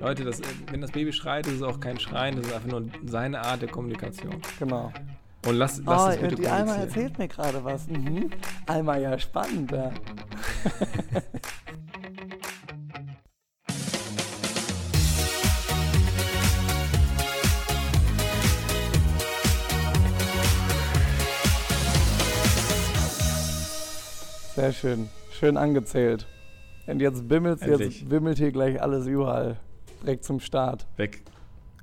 [0.00, 0.40] Leute, das,
[0.70, 3.62] wenn das Baby schreit, ist es auch kein Schreien, das ist einfach nur seine Art
[3.62, 4.42] der Kommunikation.
[4.58, 4.92] Genau.
[5.46, 7.88] Und lass, lass oh, es bitte die Alma erzählt mir gerade was.
[7.88, 8.30] Mhm.
[8.66, 9.72] Alma, ja, spannend.
[9.72, 9.92] Ja.
[24.54, 25.08] Sehr schön.
[25.32, 26.26] Schön angezählt.
[26.86, 29.56] Und jetzt bimmelt jetzt wimmelt hier gleich alles überall.
[30.02, 30.86] Direkt zum Start.
[30.96, 31.08] Wer,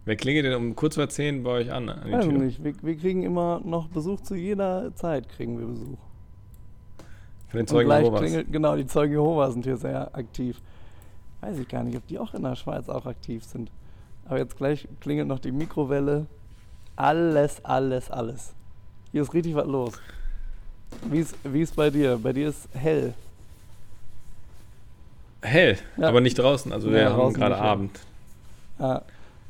[0.06, 1.90] wer klingelt denn um kurz vor 10 bei euch an?
[1.90, 2.34] an Weiß Tür?
[2.34, 2.64] nicht.
[2.64, 5.98] Wir, wir kriegen immer noch Besuch zu jeder Zeit kriegen wir Besuch.
[7.48, 8.20] Von den Zeugen Jehovas.
[8.20, 10.62] klingelt, genau, die Zeugen Jehovas sind hier sehr aktiv.
[11.42, 13.72] Weiß ich gar nicht, ob die auch in der Schweiz auch aktiv sind.
[14.26, 16.28] Aber jetzt gleich klingelt noch die Mikrowelle.
[16.96, 18.54] Alles, alles, alles.
[19.12, 19.94] Hier ist richtig was los.
[21.10, 22.20] Wie ist, wie ist bei dir?
[22.22, 23.14] Bei dir ist hell.
[25.42, 26.10] Hell, Ja.
[26.10, 26.72] aber nicht draußen.
[26.74, 27.58] Also Ja, wir haben draußen gerade.
[27.58, 28.00] Abend.
[28.78, 29.02] Ja,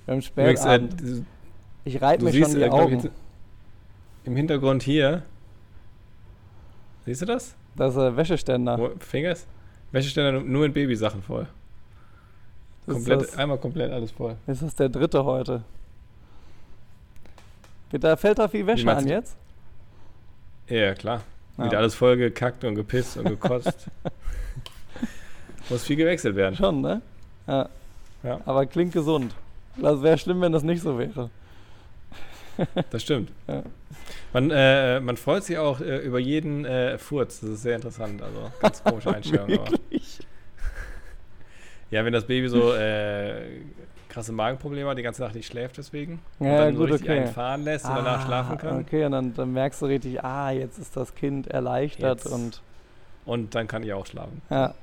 [0.05, 1.25] wir haben Übrigens, äh, du
[1.85, 2.93] ich reibe mir siehst schon die äh, ich, Augen.
[2.99, 3.09] jetzt
[4.25, 5.23] im Hintergrund hier.
[7.05, 7.55] Siehst du das?
[7.75, 8.77] Das ist ein Wäscheständer.
[8.77, 9.47] Wo, Fingers?
[9.91, 11.47] Wäscheständer nur mit Babysachen voll.
[12.85, 14.35] Komplett, das, einmal komplett alles voll.
[14.47, 15.63] ist das der dritte heute?
[17.91, 19.35] Da fällt da viel Wäsche an jetzt?
[20.67, 21.21] Ja, klar.
[21.57, 21.65] Ja.
[21.65, 23.87] Wieder alles voll gekackt und gepisst und gekotzt.
[25.69, 26.55] Muss viel gewechselt werden.
[26.55, 27.01] Schon, ne?
[27.47, 27.69] Ja.
[28.23, 28.41] Ja.
[28.45, 29.33] Aber klingt gesund.
[29.77, 31.29] Das wäre schlimm, wenn das nicht so wäre.
[32.91, 33.31] Das stimmt.
[33.47, 33.63] Ja.
[34.33, 37.39] Man, äh, man freut sich auch äh, über jeden äh, Furz.
[37.39, 38.21] Das ist sehr interessant.
[38.21, 39.49] Also ganz komische Einstellung.
[41.91, 43.61] Ja, wenn das Baby so äh,
[44.09, 46.19] krasse Magenprobleme hat, die ganze Nacht nicht schläft deswegen.
[46.37, 47.19] und Ja, dann gut, so richtig okay.
[47.21, 48.79] einen fahren lässt und danach Ah, schlafen kann.
[48.81, 52.31] Okay, und dann, dann merkst du richtig, ah, jetzt ist das Kind erleichtert Jetzt.
[52.31, 52.61] und
[53.25, 54.41] Und dann kann ich auch schlafen.
[54.51, 54.73] ja.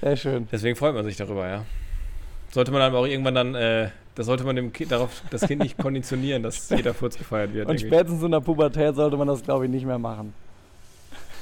[0.00, 0.48] Sehr schön.
[0.52, 1.64] Deswegen freut man sich darüber, ja.
[2.50, 5.62] Sollte man aber auch irgendwann dann, äh, das sollte man dem kind, darauf das Kind
[5.62, 7.68] nicht konditionieren, dass jeder Furz gefeiert wird.
[7.68, 10.32] Und spätestens in der Pubertät sollte man das, glaube ich, nicht mehr machen.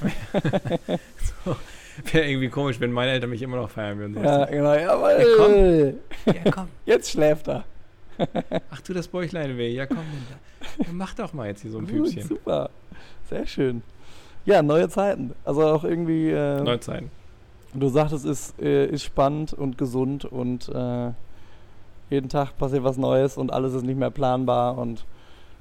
[2.12, 4.22] Wäre irgendwie komisch, wenn meine Eltern mich immer noch feiern würden.
[4.22, 5.96] Ja, genau, jawohl.
[6.26, 6.68] Ja, Ja, komm.
[6.84, 7.64] Jetzt schläft er.
[8.70, 9.68] Ach du, das Bäuchlein weh.
[9.70, 9.98] Ja, komm.
[10.92, 12.22] Mach doch mal jetzt hier so ein Gut, Püpschen.
[12.28, 12.68] super.
[13.30, 13.82] Sehr schön.
[14.44, 15.34] Ja, neue Zeiten.
[15.44, 17.10] Also auch irgendwie, äh, Neuzeiten.
[17.80, 21.10] Du sagtest, es ist, äh, ist spannend und gesund und äh,
[22.10, 25.04] jeden Tag passiert was Neues und alles ist nicht mehr planbar und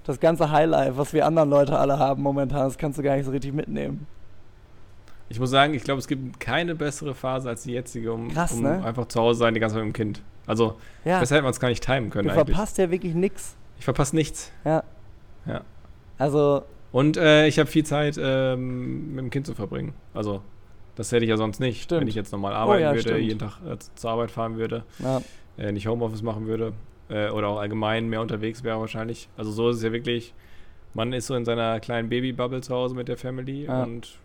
[0.05, 3.25] das ganze Highlife, was wir anderen Leute alle haben momentan, das kannst du gar nicht
[3.25, 4.05] so richtig mitnehmen.
[5.27, 8.51] Ich muss sagen, ich glaube, es gibt keine bessere Phase als die jetzige, um, Krass,
[8.51, 8.83] um ne?
[8.85, 10.21] einfach zu Hause sein, die ganze Zeit mit dem Kind.
[10.45, 12.55] Also, Ja, besser hätte man es gar nicht timen können du eigentlich.
[12.55, 13.55] verpasst ja wirklich nichts.
[13.79, 14.51] Ich verpasse nichts.
[14.63, 14.83] Ja.
[15.47, 15.61] Ja.
[16.19, 19.93] Also, Und äh, ich habe viel Zeit ähm, mit dem Kind zu verbringen.
[20.13, 20.41] Also,
[20.95, 22.01] das hätte ich ja sonst nicht, Stimmt.
[22.01, 23.19] wenn ich jetzt normal arbeiten ja, würde, stimmt.
[23.21, 25.21] jeden Tag äh, zur Arbeit fahren würde, ja,
[25.57, 26.73] äh, nicht Homeoffice machen würde
[27.09, 29.29] äh, oder auch allgemein mehr unterwegs wäre wahrscheinlich.
[29.37, 30.33] Also so ist es ja wirklich,
[30.93, 33.83] man ist so in seiner kleinen Babybubble zu Hause mit der Family Ja.
[33.83, 34.17] und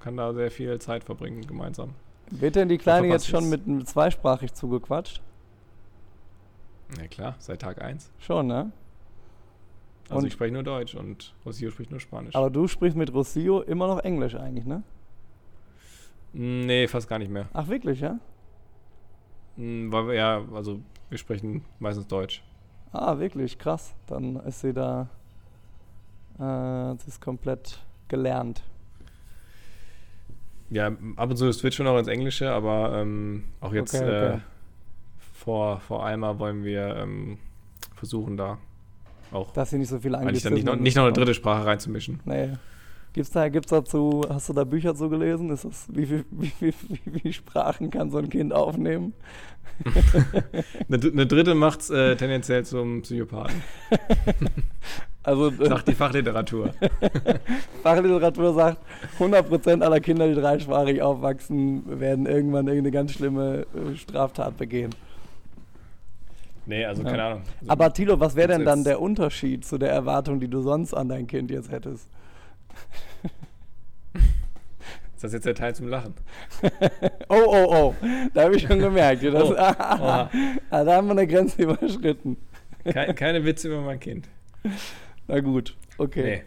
[0.00, 1.90] kann da sehr viel Zeit verbringen gemeinsam.
[2.30, 5.20] wird denn die Kleine jetzt schon mit, mit zweisprachig zugequatscht?
[7.00, 8.10] Ja klar, seit Tag 1.
[8.18, 8.70] Schon, ne?
[10.08, 12.34] Also Und- ich spreche nur Deutsch und Rocio spricht nur Spanisch.
[12.34, 14.82] Aber du sprichst mit Rosillo immer noch Englisch eigentlich, ne?
[16.34, 17.48] Nee, fast gar nicht mehr.
[17.52, 18.18] Ach, wirklich, ja?
[19.56, 22.42] Mm, Weil wir ja, also wir sprechen meistens Deutsch.
[22.92, 23.94] Ah, wirklich, krass.
[24.06, 25.08] Dann ist sie da,
[26.38, 28.62] äh, sie ist komplett gelernt.
[30.70, 34.34] Ja, ab und zu switcht schon auch ins Englische, aber ähm, auch jetzt Okay, okay.
[34.36, 34.38] Äh,
[35.32, 37.38] vor, vor Alma wollen wir ähm,
[37.94, 38.58] versuchen, da
[39.34, 41.66] auch Dass sie nicht so viele eigentlich dann nicht noch, nicht noch eine dritte Sprache
[41.66, 42.20] reinzumischen.
[42.24, 42.52] Nee.
[43.14, 45.48] Gibt's da, gibt's dazu, hast du da Bücher zu gelesen?
[45.50, 49.14] Ist das, wie viel, wie, viel, wie, wie Sprachen kann so ein Kind aufnehmen?
[50.88, 53.60] Eine, dr- eine dritte macht es äh, tendenziell zum Psychopathen,
[55.24, 56.70] Also äh, sagt die Fachliteratur.
[57.82, 58.78] Fachliteratur sagt,
[59.18, 64.94] 100% aller Kinder, die dreisprachig aufwachsen, werden irgendwann irgendeine ganz schlimme äh, Straftat begehen.
[66.66, 67.10] Nee, also Ja.
[67.10, 67.42] keine Ahnung.
[67.60, 70.94] Also, Aber Tilo, was wäre denn dann der Unterschied zu der Erwartung, die du sonst
[70.94, 72.08] an dein Kind jetzt hättest?
[75.24, 76.14] Ist das jetzt der Teil zum Lachen?
[77.28, 77.94] Oh, oh, oh,
[78.34, 79.22] da habe ich schon gemerkt.
[79.24, 80.28] Das, Oh, ah,
[80.70, 82.36] da haben wir eine Grenze überschritten.
[82.84, 84.28] Kei- keine Witze über mein Kind.
[85.26, 86.22] Na gut, okay.
[86.22, 86.42] Nee.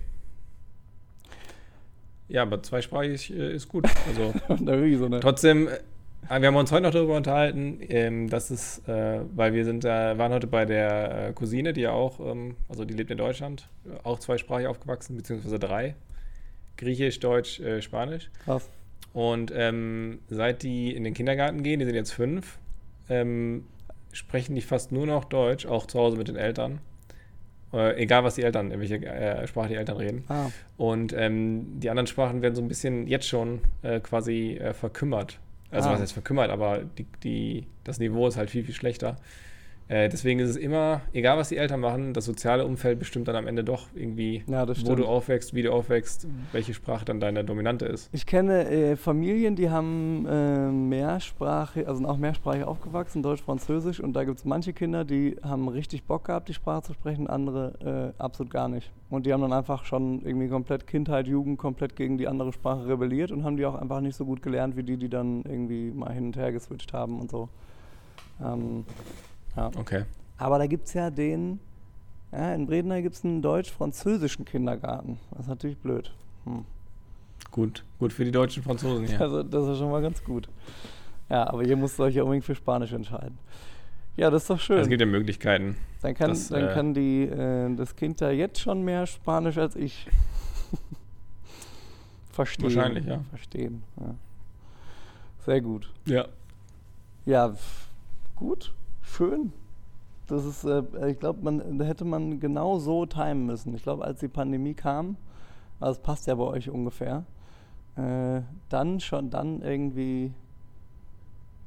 [2.30, 3.86] Ja, aber zweisprachig äh, ist gut.
[4.08, 9.22] Also so Trotzdem, äh, wir haben uns heute noch darüber unterhalten, ähm, dass es, äh,
[9.36, 12.86] weil wir sind, äh, waren heute bei der äh, Cousine, die ja auch, ähm, also
[12.86, 15.96] die lebt in Deutschland, äh, auch zweisprachig aufgewachsen, beziehungsweise drei.
[16.78, 18.30] Griechisch, Deutsch, äh, Spanisch.
[18.46, 18.70] krass.
[19.14, 22.60] Und ähm, seit die in den Kindergarten gehen, die sind jetzt fünf,
[23.10, 23.66] ähm,
[24.12, 26.80] sprechen die fast nur noch Deutsch, auch zu Hause mit den Eltern.
[27.74, 30.24] Äh, egal, was die Eltern, in welche äh, Sprache die Eltern reden.
[30.30, 34.74] Ah, Und ähm, die anderen Sprachen werden so ein bisschen jetzt schon äh, quasi äh,
[34.74, 35.40] verkümmert.
[35.72, 35.94] Also Ah.
[35.94, 39.18] was heißt verkümmert, aber die, die, das Niveau ist halt viel, viel schlechter.
[39.90, 43.38] Äh, deswegen ist es immer, egal was die Eltern machen, das soziale Umfeld bestimmt dann
[43.38, 47.46] am Ende doch irgendwie, ja, wo du aufwächst, wie du aufwächst, welche Sprache dann deine
[47.46, 48.10] dominante ist.
[48.12, 54.02] Ich kenne äh, Familien, die haben äh, mehrsprachig, also sind auch mehrsprachig aufgewachsen, Deutsch, Französisch.
[54.02, 57.28] Und da gibt es manche Kinder, die haben richtig Bock gehabt, die Sprache zu sprechen,
[57.28, 58.92] andere äh, absolut gar nicht.
[59.10, 62.88] Und die haben dann einfach schon irgendwie komplett Kindheit, Jugend komplett gegen die andere Sprache
[62.90, 65.92] rebelliert und haben die auch einfach nicht so gut gelernt, wie die, die dann irgendwie
[65.92, 67.48] mal hin und her geswitcht haben und so.
[68.44, 68.84] Ähm,
[69.58, 69.72] ja.
[69.76, 70.06] Okay.
[70.38, 71.60] Aber da gibt es ja den,
[72.32, 75.20] ja, in Bredeney gibt es einen deutsch-französischen Kindergarten.
[75.32, 76.14] Das ist natürlich blöd.
[76.46, 76.64] Hm.
[77.52, 79.20] Gut, gut für die deutschen Franzosen hier.
[79.20, 80.48] Also das ist schon mal ganz gut.
[81.30, 83.38] Ja, aber hier musst du euch ja unbedingt für Spanisch entscheiden.
[84.16, 84.80] Ja, das ist doch schön.
[84.80, 85.78] Es gibt ja Möglichkeiten.
[86.02, 89.58] dann kann, das, dann äh, kann die, äh, das Kind da jetzt schon mehr Spanisch
[89.58, 90.08] als ich.
[92.32, 92.64] Verstehen.
[92.64, 93.20] Wahrscheinlich, ja.
[93.30, 93.84] Verstehen.
[94.00, 94.16] Ja.
[95.46, 95.92] Sehr gut.
[96.06, 96.28] Ja.
[97.26, 97.54] Ja,
[98.36, 98.74] gut,
[99.18, 99.52] schön.
[100.28, 103.74] Das ist, äh, ich glaube, man, da hätte man genau so timen müssen.
[103.76, 105.16] Ich glaube, als die Pandemie kam,
[105.80, 107.24] also passt ja bei euch ungefähr,
[107.96, 110.32] äh, dann schon, dann irgendwie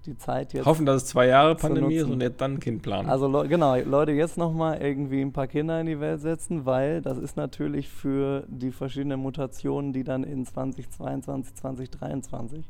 [0.06, 0.64] die Zeit jetzt.
[0.67, 3.08] Hoffen, dass es zwei Jahre Pandemie ist und jetzt dann ein Kind planen.
[3.08, 7.02] Also Leu- genau, Leute, jetzt nochmal irgendwie ein paar Kinder in die Welt setzen, weil
[7.02, 12.64] das ist natürlich für die verschiedenen Mutationen, die dann in 2022, 2023,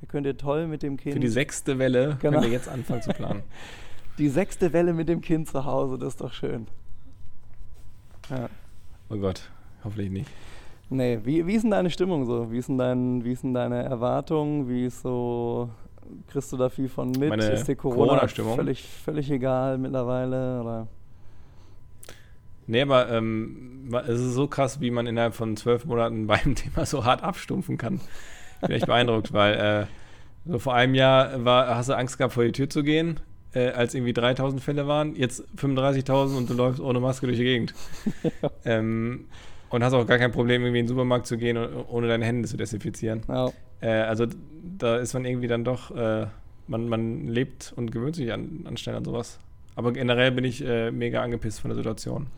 [0.00, 2.38] da könnt ihr toll mit dem Kind für die sechste Welle Genau.
[2.38, 3.42] können wir jetzt anfangen zu planen.
[4.18, 6.66] Die sechste Welle mit dem Kind zu Hause, das ist doch schön.
[8.30, 8.48] Ja.
[9.10, 9.50] Oh Gott,
[9.84, 10.30] hoffentlich nicht.
[10.88, 12.50] Nee, wie, wie ist denn deine Stimmung so?
[12.50, 14.68] Wie ist denn, dein, wie ist denn deine Erwartung?
[14.68, 15.68] Wie ist so,
[16.28, 17.28] kriegst du da viel von mit?
[17.28, 18.56] Meine ist dir Corona Corona-Stimmung?
[18.56, 20.60] völlig, völlig egal mittlerweile?
[20.60, 20.88] Oder?
[22.68, 26.86] Nee, aber ähm, es ist so krass, wie man innerhalb von zwölf Monaten beim Thema
[26.86, 28.00] so hart abstumpfen kann.
[28.60, 29.86] Bin echt beeindruckt, weil äh,
[30.50, 33.20] so vor einem Jahr war, hast du Angst gehabt, vor die Tür zu gehen,
[33.54, 35.14] äh, als irgendwie 3000 Fälle waren.
[35.16, 37.74] Jetzt 35.000 und du läufst ohne Maske durch die Gegend.
[38.64, 39.26] ähm,
[39.68, 41.58] und hast auch gar kein Problem, irgendwie in den Supermarkt zu gehen,
[41.88, 43.22] ohne deine Hände zu desinfizieren.
[43.28, 43.50] Ja,
[43.80, 44.26] Äh, also
[44.78, 46.26] da ist man irgendwie dann doch, äh,
[46.66, 49.38] man, man lebt und gewöhnt sich an, an schnell an sowas.
[49.74, 52.28] Aber generell bin ich äh, mega angepisst von der Situation.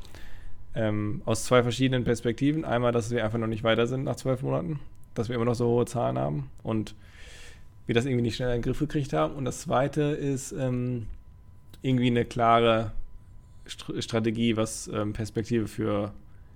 [0.75, 2.65] Ähm, aus zwei verschiedenen Perspektiven.
[2.65, 4.81] Einmal, dass wir einfach noch nicht weiter sind nach zwölf Monaten,
[5.15, 6.95] dass wir immer noch so hohe Zahlen haben und
[7.88, 9.35] wir das irgendwie nicht schnell in den Griff gekriegt haben.
[9.35, 11.06] Und das zweite ist ähm,
[11.82, 12.93] irgendwie eine klare
[13.67, 16.12] Str Strategie, was ähm, Perspektive für,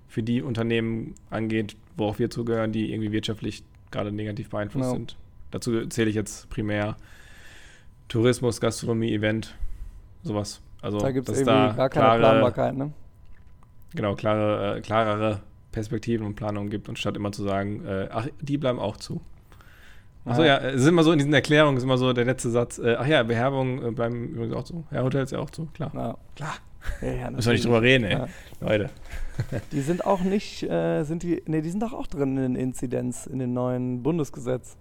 [0.07, 4.95] für die Unternehmen angeht, wo auch wir zugehören, die irgendwie wirtschaftlich gerade negativ beeinflusst Ja.
[4.95, 5.17] sind.
[5.49, 6.97] Dazu zähle ich jetzt primär
[8.09, 9.55] Tourismus, Gastronomie, Event,
[10.23, 10.61] sowas.
[10.81, 12.91] Also, da gibt es irgendwie da gar keine klare, Planbarkeit, ne?
[13.95, 15.41] genau, klare, äh, klarere
[15.71, 19.21] Perspektiven und Planungen gibt, und statt immer zu sagen, äh, ach, die bleiben auch zu.
[20.25, 20.57] Achso, Ja.
[20.59, 23.05] es ist immer so in diesen Erklärungen, ist immer so der letzte Satz, äh, ach
[23.07, 24.85] ja, Bewerbungen äh, bleiben übrigens auch zu.
[24.91, 25.91] Ja, Hotels ja auch zu, klar.
[25.93, 26.17] Ja.
[26.35, 26.53] Klar.
[27.01, 28.13] Ja, ja, Müssen wir nicht drüber reden, ey.
[28.13, 28.27] Ja.
[28.59, 28.89] Leute.
[29.71, 32.55] Die sind auch nicht, äh, sind die, nee, die sind doch auch drin in den
[32.55, 34.77] Inzidenz, in den neuen Bundesgesetz.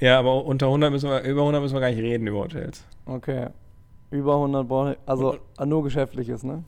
[0.00, 2.84] Ja, aber unter 100 müssen wir, über 100 müssen wir gar nicht reden über Hotels.
[3.04, 3.48] Okay.
[4.10, 6.64] Über 100 brauche ich, also nur geschäftliches, ne?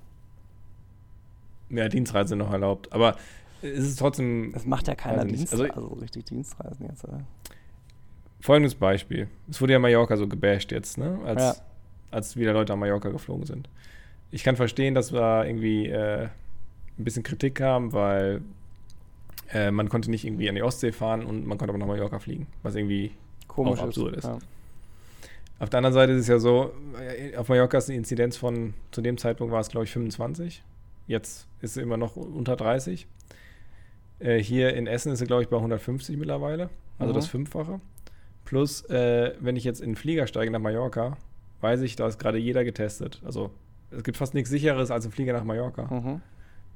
[1.70, 2.92] Ja, Dienstreisen sind noch erlaubt.
[2.92, 3.16] Aber
[3.62, 5.38] es ist trotzdem Das macht ja keiner nicht.
[5.38, 7.20] Dienst, Also- also, richtig Dienstreisen jetzt, oder?
[8.40, 9.28] folgendes Beispiel.
[9.48, 11.18] Es wurde ja Mallorca so gebasht jetzt, ne?
[11.24, 11.54] Als, Ja.
[12.10, 13.68] als wieder Leute an Mallorca geflogen sind.
[14.32, 18.42] Ich kann verstehen, dass da irgendwie äh, ein bisschen Kritik kam, weil
[19.52, 22.18] äh, man konnte nicht irgendwie an die Ostsee fahren und man konnte aber nach Mallorca
[22.18, 23.12] fliegen, was irgendwie
[23.46, 24.24] Komisch Auch absurd ist.
[24.24, 24.38] Ja.
[25.58, 28.74] Auf der anderen Seite ist es ja so, äh, auf Mallorca ist die Inzidenz von,
[28.90, 30.64] zu dem Zeitpunkt war es, glaube ich, 25.
[31.06, 33.06] Jetzt ist sie immer noch unter 30.
[34.22, 36.70] Äh, hier in Essen ist sie, glaube ich, bei 150 mittlerweile.
[36.98, 37.16] Also Mhm.
[37.16, 37.80] das Fünffache.
[38.44, 41.16] Plus, äh, wenn ich jetzt in den Flieger steige nach Mallorca,
[41.60, 43.20] weiß ich, da ist gerade jeder getestet.
[43.24, 43.50] Also
[43.90, 45.92] es gibt fast nichts sicheres als ein Flieger nach Mallorca.
[45.92, 46.20] Mhm.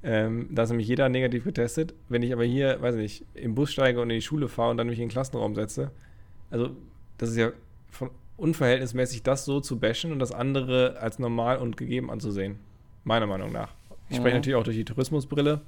[0.02, 1.94] Ähm, da ist nämlich jeder negativ getestet.
[2.08, 4.76] Wenn ich aber hier, weiß nicht, im Bus steige und in die Schule fahre und
[4.76, 5.90] dann mich in den Klassenraum setze,
[6.50, 6.70] also
[7.18, 7.50] das ist ja
[7.90, 12.58] von unverhältnismäßig, das so zu bashen und das andere als normal und gegeben anzusehen.
[13.04, 13.72] Meiner Meinung nach.
[14.08, 14.38] Ich spreche Mhm.
[14.40, 15.62] natürlich auch durch die Tourismusbrille,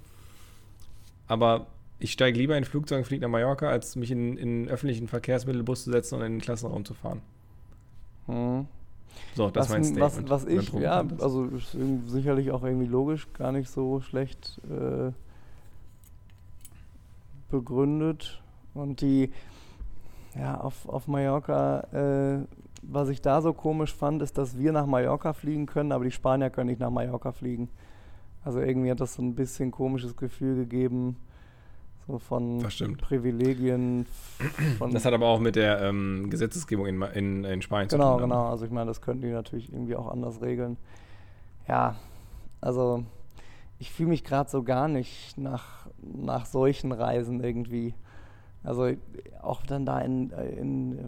[1.29, 1.67] aber
[1.99, 4.69] ich steige lieber in ein Flugzeug und fliege nach Mallorca, als mich in, in einen
[4.69, 7.21] öffentlichen Verkehrsmittelbus zu setzen und in den Klassenraum zu fahren.
[8.27, 8.67] Mhm.
[9.35, 10.31] So, das was, mein was, Statement.
[10.31, 11.49] was wenn ich, ja, also
[12.07, 15.11] sicherlich auch irgendwie logisch, gar nicht so schlecht äh,
[17.51, 18.41] begründet.
[18.75, 19.33] Und die,
[20.37, 22.47] ja, auf, auf Mallorca, äh,
[22.83, 26.13] was ich da so komisch fand, ist, dass wir nach Mallorca fliegen können, aber die
[26.13, 27.69] Spanier können nicht nach Mallorca fliegen.
[28.45, 31.17] Also irgendwie hat das so ein bisschen komisches Gefühl gegeben,
[32.07, 32.59] so von.
[32.97, 34.07] Privilegien.
[34.79, 38.21] Von Das hat aber auch mit der ähm, Gesetzesgebung in, in, in Spanien genau, zu
[38.21, 38.29] tun.
[38.29, 38.35] ne?
[38.35, 38.49] genau.
[38.49, 40.77] Also ich meine, das könnten die natürlich irgendwie auch anders regeln.
[41.67, 41.97] Ja,
[42.61, 43.05] also
[43.79, 47.95] ich fühle mich gerade so gar nicht nach, nach solchen Reisen irgendwie.
[48.65, 48.91] Also
[49.41, 50.99] auch dann da in, in,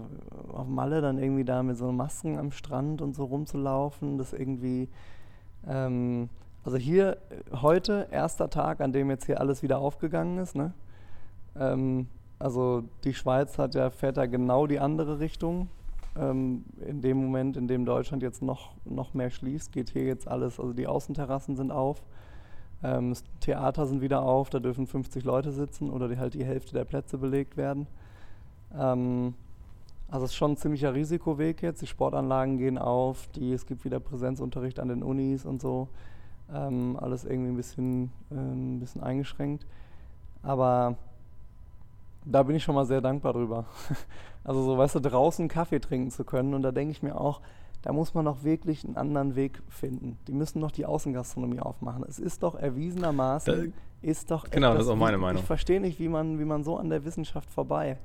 [0.52, 4.88] auf Malle dann irgendwie da mit so Masken am Strand und so rumzulaufen, das irgendwie,
[5.66, 6.28] ähm,
[6.70, 7.16] also hier
[7.50, 10.72] heute, erster Tag, an dem jetzt hier alles wieder aufgegangen ist, ne?
[11.58, 12.06] Ähm,
[12.38, 15.68] also die Schweiz hat ja, fährt da genau die andere Richtung.
[16.16, 20.28] Ähm, in dem Moment, in dem Deutschland jetzt noch, noch mehr schließt, geht hier jetzt
[20.28, 22.04] alles, also die Außenterrassen sind auf,
[22.84, 26.72] ähm, Theater sind wieder auf, da dürfen 50 Leute sitzen oder die, halt die Hälfte
[26.72, 27.88] der Plätze belegt werden.
[28.78, 29.34] Ähm,
[30.08, 31.82] also es ist schon ein ziemlicher Risikoweg jetzt.
[31.82, 35.88] Die Sportanlagen gehen auf, die, es gibt wieder Präsenzunterricht an den Unis und so.
[36.52, 39.66] Ähm, alles irgendwie ein bisschen, äh, ein bisschen eingeschränkt.
[40.42, 40.96] Aber
[42.24, 43.64] da bin ich schon mal sehr dankbar drüber.
[44.42, 46.54] Also so, weißt du, draußen Kaffee trinken zu können.
[46.54, 47.42] Und da denke ich mir auch,
[47.82, 50.18] da muss man doch wirklich einen anderen Weg finden.
[50.26, 52.04] Die müssen doch die Außengastronomie aufmachen.
[52.08, 55.40] Es ist doch erwiesenermaßen, ist doch Genau, das ist auch meine Meinung.
[55.42, 57.98] Ich verstehe nicht, wie man, wie man so an der Wissenschaft vorbei.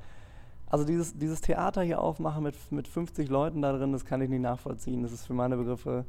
[0.67, 4.29] Also dieses, dieses Theater hier aufmachen mit, mit 50 Leuten da drin, das kann ich
[4.29, 5.03] nicht nachvollziehen.
[5.03, 6.05] Das ist für meine Begriffe.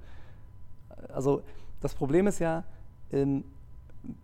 [1.13, 1.43] Also
[1.81, 2.65] das Problem ist ja,
[3.11, 3.45] in,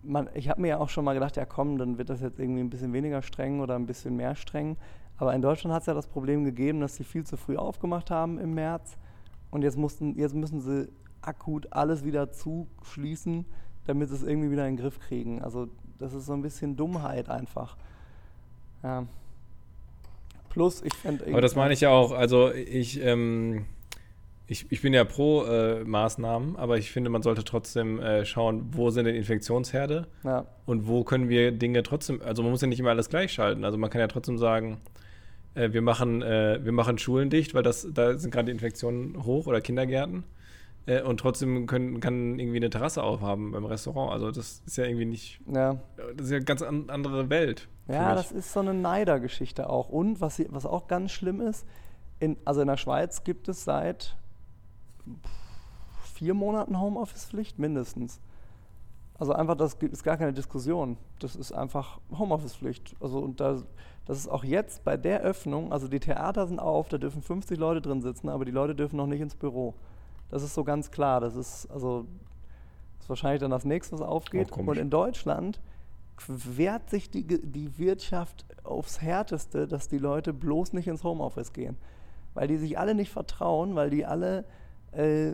[0.01, 2.39] man, ich habe mir ja auch schon mal gedacht, ja komm, dann wird das jetzt
[2.39, 4.77] irgendwie ein bisschen weniger streng oder ein bisschen mehr streng.
[5.17, 8.11] Aber in Deutschland hat es ja das Problem gegeben, dass sie viel zu früh aufgemacht
[8.11, 8.97] haben im März.
[9.51, 10.89] Und jetzt, mussten, jetzt müssen sie
[11.21, 13.45] akut alles wieder zuschließen,
[13.85, 15.41] damit sie es irgendwie wieder in den Griff kriegen.
[15.41, 15.67] Also
[15.99, 17.77] das ist so ein bisschen Dummheit einfach.
[18.81, 19.05] Ja.
[20.49, 22.11] Plus, ich fände Aber das meine ich ja auch.
[22.11, 23.65] Also ich, ähm,
[24.53, 28.69] ich, ich bin ja pro äh, Maßnahmen, aber ich finde, man sollte trotzdem äh, schauen,
[28.71, 32.67] wo sind denn Infektionsherde Ja, und wo können wir Dinge trotzdem, also man muss ja
[32.67, 33.65] nicht immer alles gleich schalten.
[33.65, 34.77] Also man kann ja trotzdem sagen,
[35.55, 39.25] äh, wir, machen, äh, wir machen Schulen dicht, weil das, da sind gerade die Infektionen
[39.25, 40.23] hoch oder Kindergärten.
[40.85, 44.11] Äh, und trotzdem können, kann irgendwie eine Terrasse aufhaben beim Restaurant.
[44.11, 45.79] Also das ist ja irgendwie nicht, ja.
[46.15, 47.67] das ist ja eine ganz an, andere Welt.
[47.87, 49.89] Ja, das ist so eine Neidergeschichte auch.
[49.89, 51.65] Und was, was auch ganz schlimm ist,
[52.19, 54.15] in, also in der Schweiz gibt es seit
[56.13, 58.19] vier Monaten Homeoffice-Pflicht mindestens.
[59.19, 60.97] Also einfach, das gibt- ist gar keine Diskussion.
[61.19, 62.95] Das ist einfach Homeoffice-Pflicht.
[62.99, 63.61] Also und da,
[64.05, 67.57] das ist auch jetzt bei der Öffnung, also die Theater sind auf, da dürfen 50
[67.57, 69.75] Leute drin sitzen, aber die Leute dürfen noch nicht ins Büro.
[70.29, 71.19] Das ist so ganz klar.
[71.21, 72.05] Das ist also
[72.97, 74.49] das ist wahrscheinlich dann das nächste, was aufgeht.
[74.51, 74.77] komisch.
[74.77, 75.59] Und in Deutschland
[76.27, 81.77] wehrt sich die, die Wirtschaft aufs Härteste, dass die Leute bloß nicht ins Homeoffice gehen.
[82.33, 84.45] Weil die sich alle nicht vertrauen, weil die alle,
[84.95, 85.33] äh,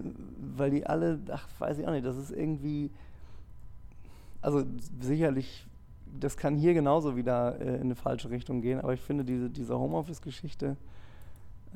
[0.56, 2.92] weil die alle, ach, weiß ich auch nicht, das ist irgendwie,
[4.42, 4.64] also
[5.02, 5.66] sicherlich,
[6.20, 9.50] das kann hier genauso wieder äh, in eine falsche Richtung gehen, aber ich finde diese,
[9.50, 10.78] diese Homeoffice-Geschichte,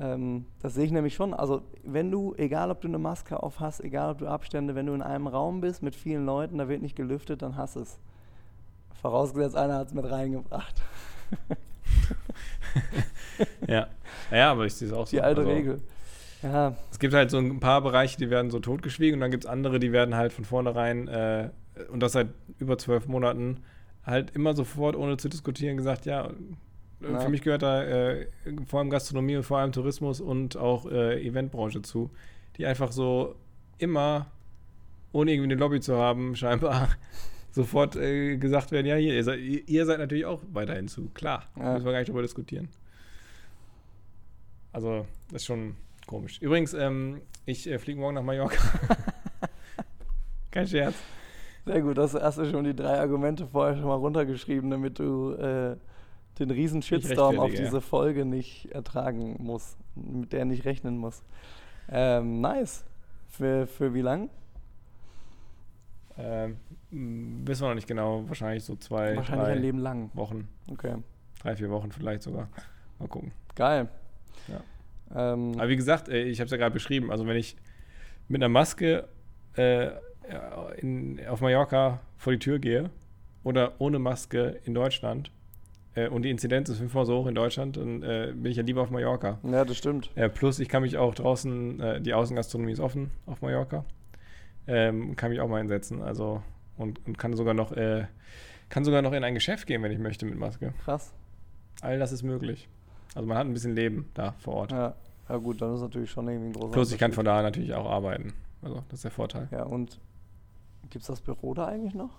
[0.00, 1.34] ähm, das sehe ich nämlich schon.
[1.34, 4.86] Also, wenn du, egal ob du eine Maske auf hast, egal ob du Abstände, wenn
[4.86, 7.98] du in einem Raum bist mit vielen Leuten, da wird nicht gelüftet, dann hass es.
[9.00, 10.82] Vorausgesetzt, einer hat es mit reingebracht.
[13.66, 13.88] Ja.
[14.30, 15.10] ja, aber ich sehe es auch so.
[15.16, 15.82] Die alte Also, Regel.
[16.44, 19.44] Ja, Es gibt halt so ein paar Bereiche, die werden so totgeschwiegen und dann gibt
[19.44, 21.48] es andere, die werden halt von vornherein, äh,
[21.90, 23.62] und das seit über zwölf Monaten,
[24.04, 27.18] halt immer sofort, ohne zu diskutieren, gesagt, ja, äh, Ja.
[27.20, 28.26] für mich gehört da äh,
[28.66, 32.10] vor allem Gastronomie und vor allem Tourismus und auch äh, Eventbranche zu,
[32.58, 33.34] die einfach so
[33.78, 34.26] immer,
[35.12, 36.88] ohne irgendwie eine Lobby zu haben, scheinbar
[37.52, 41.08] sofort äh, gesagt werden, ja, hier, ihr seid, ihr, seid natürlich auch weiterhin zu.
[41.14, 41.72] Klar, Ja.
[41.72, 42.68] müssen wir gar nicht drüber diskutieren.
[44.72, 46.38] Also, das ist schon komisch.
[46.40, 48.56] Übrigens, ähm, ich äh, fliege morgen nach Mallorca.
[50.50, 50.94] Kein Scherz.
[51.64, 51.98] sehr gut.
[51.98, 55.76] Das hast du schon die drei Argumente vorher schon mal runtergeschrieben, damit du äh,
[56.38, 57.60] den riesen Shitstorm auf ja.
[57.62, 61.24] diese Folge nicht ertragen musst, mit der nicht rechnen musst.
[61.88, 62.84] Ähm, nice.
[63.28, 64.30] Für, für wie lang?
[66.16, 66.56] Ähm,
[66.92, 68.28] m, wissen wir noch nicht genau.
[68.28, 70.10] Wahrscheinlich so zwei, Wahrscheinlich drei ein Leben lang.
[70.14, 70.48] Wochen.
[70.70, 70.96] Okay.
[71.40, 72.48] Drei, vier Wochen vielleicht sogar.
[72.98, 73.32] Mal gucken.
[73.54, 73.88] Geil.
[74.48, 74.60] Ja.
[75.14, 77.10] Ähm, Aber wie gesagt, äh, ich habe es ja gerade beschrieben.
[77.10, 77.56] Also, wenn ich
[78.28, 79.08] mit einer Maske
[79.56, 79.90] äh,
[80.78, 82.90] in, auf Mallorca vor die Tür gehe
[83.42, 85.30] oder ohne Maske in Deutschland
[85.94, 88.62] äh, und die Inzidenz ist fünfmal so hoch in Deutschland, dann äh, bin ich ja
[88.62, 89.38] lieber auf Mallorca.
[89.42, 90.10] ja, das stimmt.
[90.14, 93.84] Äh, plus, ich kann mich auch draußen, äh, die Außengastronomie ist offen auf Mallorca,
[94.66, 96.02] ähm, kann mich auch mal einsetzen.
[96.02, 96.42] Also
[96.76, 98.06] und, und kann sogar noch, äh,
[98.68, 100.72] kann sogar noch in ein Geschäft gehen, wenn ich möchte mit Maske.
[100.84, 101.12] Krass.
[101.82, 102.68] All das ist möglich.
[103.14, 104.72] Also man hat ein bisschen Leben da vor Ort.
[104.72, 104.94] Ja.
[105.28, 107.72] Ja gut, dann ist natürlich schon irgendwie ein großer Plus ich kann von da natürlich
[107.72, 108.34] auch arbeiten.
[108.60, 109.48] Also das ist der Vorteil.
[109.50, 109.98] Ja, und
[110.90, 112.10] gibt es das Büro da eigentlich noch?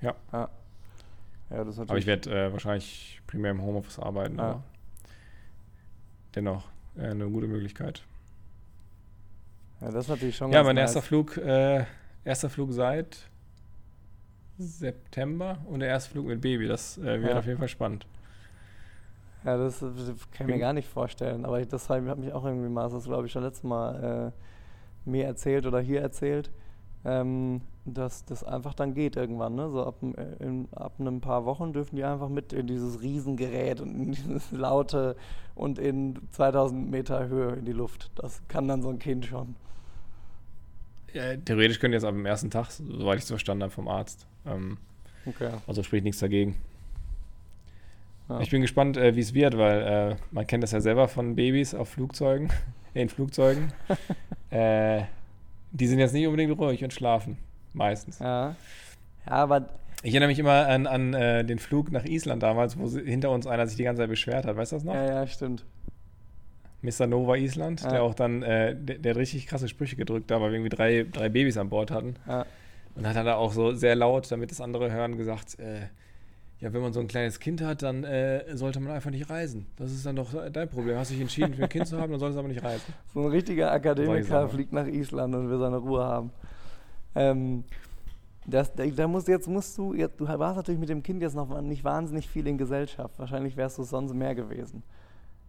[0.00, 0.14] Ja.
[0.32, 0.48] Ja,
[1.50, 1.78] ja das.
[1.78, 4.40] Aber ich werde äh, wahrscheinlich primär im Homeoffice arbeiten.
[4.40, 4.50] Ah.
[4.50, 4.62] Aber
[6.34, 6.64] dennoch
[6.96, 8.02] äh, eine gute Möglichkeit.
[9.82, 10.94] ja, das ist natürlich schon Ja, mein nice.
[10.94, 11.84] erster Flug, äh,
[12.24, 13.28] erster Flug seit
[14.58, 16.66] September und der erste Flug mit Baby.
[16.66, 17.38] Das äh, wird Ja.
[17.38, 18.06] auf jeden Fall spannend.
[19.48, 21.46] Ja, das, das kann ich mir gar nicht vorstellen.
[21.46, 25.08] Aber ich, das hat mich auch irgendwie mal, das glaube ich schon letztes Mal äh,
[25.08, 26.50] mir erzählt oder hier erzählt,
[27.06, 29.54] ähm, dass das einfach dann geht irgendwann.
[29.54, 29.70] Ne?
[29.70, 33.80] So ab, äh, in, ab ein paar Wochen dürfen die einfach mit in dieses Riesengerät
[33.80, 35.16] und in dieses Laute
[35.54, 38.10] und in 2000 Meter Höhe in die Luft.
[38.16, 39.56] Das kann dann so ein Kind schon.
[41.14, 43.88] Ja, theoretisch können die jetzt ab dem ersten Tag, soweit ich es verstanden habe, vom
[43.88, 44.26] Arzt.
[44.44, 44.76] Ähm,
[45.24, 45.50] Okay.
[45.66, 46.56] also spricht nichts dagegen.
[48.28, 48.40] Ja.
[48.40, 51.34] Ich bin gespannt, äh, wie es wird, weil äh, man kennt das ja selber von
[51.34, 52.50] Babys auf Flugzeugen,
[52.94, 53.72] in Flugzeugen.
[54.50, 55.02] äh,
[55.70, 57.38] die sind jetzt nicht unbedingt ruhig und schlafen,
[57.72, 58.18] meistens.
[58.18, 58.54] ja.
[59.26, 59.68] ja, aber
[60.02, 63.30] Ich erinnere mich immer an, an äh, den Flug nach Island damals, wo sie, hinter
[63.30, 64.56] uns einer sich die ganze Zeit beschwert hat.
[64.56, 64.94] Weißt du das noch?
[64.94, 65.64] ja, ja, stimmt.
[66.82, 67.06] Mr.
[67.08, 67.90] Nova Island, Ja.
[67.90, 70.74] der auch dann, äh, der, der hat richtig krasse Sprüche gedrückt, da weil wir irgendwie
[70.76, 72.14] drei, drei Babys an Bord hatten.
[72.26, 72.46] Ja.
[72.94, 75.86] Und hat er da auch so sehr laut, damit das andere hören, gesagt, äh,
[76.60, 79.66] ja, wenn man so ein kleines Kind hat, dann äh, sollte man einfach nicht reisen.
[79.76, 80.96] Das ist dann doch dein Problem.
[80.96, 82.92] Hast dich entschieden, für ein Kind zu haben, dann solltest du aber nicht reisen.
[83.14, 86.32] So ein richtiger Akademiker fliegt nach Island und will seine Ruhe haben.
[87.14, 87.64] Ähm,
[88.44, 91.60] das, da, musst, jetzt musst du, jetzt, du warst natürlich mit dem Kind jetzt noch
[91.60, 93.18] nicht wahnsinnig viel in Gesellschaft.
[93.18, 94.82] Wahrscheinlich wärst du es sonst mehr gewesen.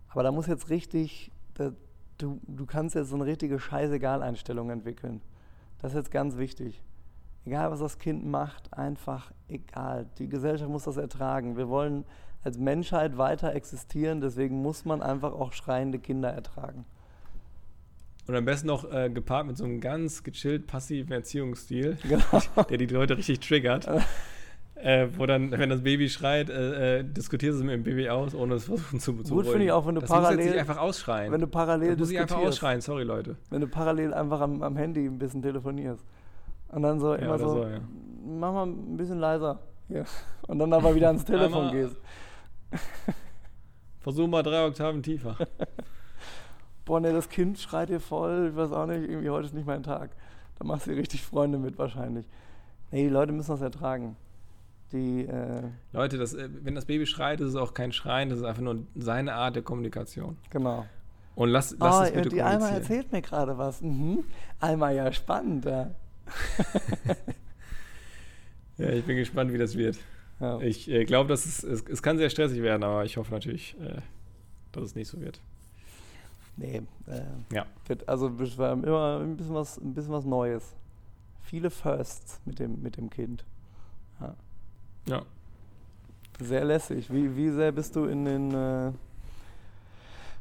[0.10, 1.72] Aber da muss jetzt richtig, da,
[2.18, 5.22] du, du kannst jetzt so eine richtige Scheißegal-Einstellung entwickeln.
[5.82, 6.84] Das ist jetzt ganz wichtig.
[7.46, 10.06] Egal, was das Kind macht, einfach egal.
[10.20, 11.58] Die Gesellschaft muss das ertragen.
[11.58, 12.06] Wir wollen
[12.44, 16.86] als Menschheit weiter existieren, deswegen muss man einfach auch schreiende Kinder ertragen.
[18.28, 22.64] Und am besten noch äh, gepaart mit so einem ganz gechillt passiven Erziehungsstil, Genau.
[22.70, 23.90] der die Leute richtig triggert.
[24.76, 28.10] äh, wo dann, wenn das Baby schreit, äh, äh, diskutierst du es mit dem Baby
[28.10, 30.46] aus, ohne es versuchen zu zu Gut finde ich auch, wenn du das jetzt parallel-
[30.46, 31.32] nicht einfach ausschreien.
[31.32, 33.36] Wenn du parallel das muss ich einfach ausschreien, sorry Leute.
[33.50, 36.06] Wenn du parallel einfach am, am Handy ein bisschen telefonierst.
[36.70, 37.80] Und dann so Ja, immer so, so, ja.
[38.26, 39.60] mach mal ein bisschen leiser.
[39.88, 40.06] Hier.
[40.48, 41.96] Und dann aber wieder ans Telefon gehst.
[44.02, 45.36] Versuch mal drei Oktaven tiefer.
[46.86, 49.68] Boah, ne, das Kind schreit dir voll, ich weiß auch nicht, irgendwie heute ist nicht
[49.68, 50.12] mein Tag.
[50.58, 52.26] Da machst du dir richtig Freunde mit wahrscheinlich.
[52.92, 54.16] Nee, die Leute müssen das ertragen.
[54.92, 55.62] Die, äh,
[55.94, 58.64] Leute, das, äh, wenn das Baby schreit, ist es auch kein Schreien, das ist einfach
[58.64, 60.38] nur seine Art der Kommunikation.
[60.50, 60.86] genau.
[61.36, 63.82] Und lass, lass Ah, es bitte die Alma erzählt mir gerade was.
[63.82, 64.26] Mhm.
[64.60, 65.64] Alma, ja, spannend.
[65.64, 65.92] Ja.
[68.78, 69.98] Ja, ich bin gespannt, wie das wird.
[70.40, 70.60] Ja.
[70.62, 73.76] Ich äh, glaube, dass es, es, es kann sehr stressig werden, aber ich hoffe natürlich,
[73.82, 74.00] äh,
[74.72, 75.42] dass es nicht so wird.
[76.56, 77.22] Nee, äh,
[77.54, 77.66] Ja.
[77.88, 80.76] wird, also es war immer ein bisschen was, ein bisschen was Neues.
[81.44, 83.44] Viele Firsts mit dem, mit dem Kind.
[85.08, 85.24] Ja.
[86.40, 87.12] Sehr lässig.
[87.12, 88.92] Wie, wie sehr bist du in den äh,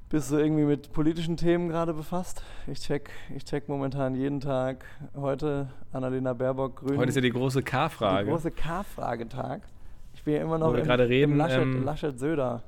[0.09, 2.43] bist du irgendwie mit politischen Themen gerade befasst?
[2.67, 6.99] Ich check, ich check momentan jeden Tag heute Annalena Baerbock Grün.
[6.99, 8.31] Heute ist ja die große die K-Frage.
[8.31, 9.63] große K-Fragetag.
[10.15, 12.63] Ich bin ja immer noch Wo wir im, gerade reden, im Laschet, ähm, Laschet Söder.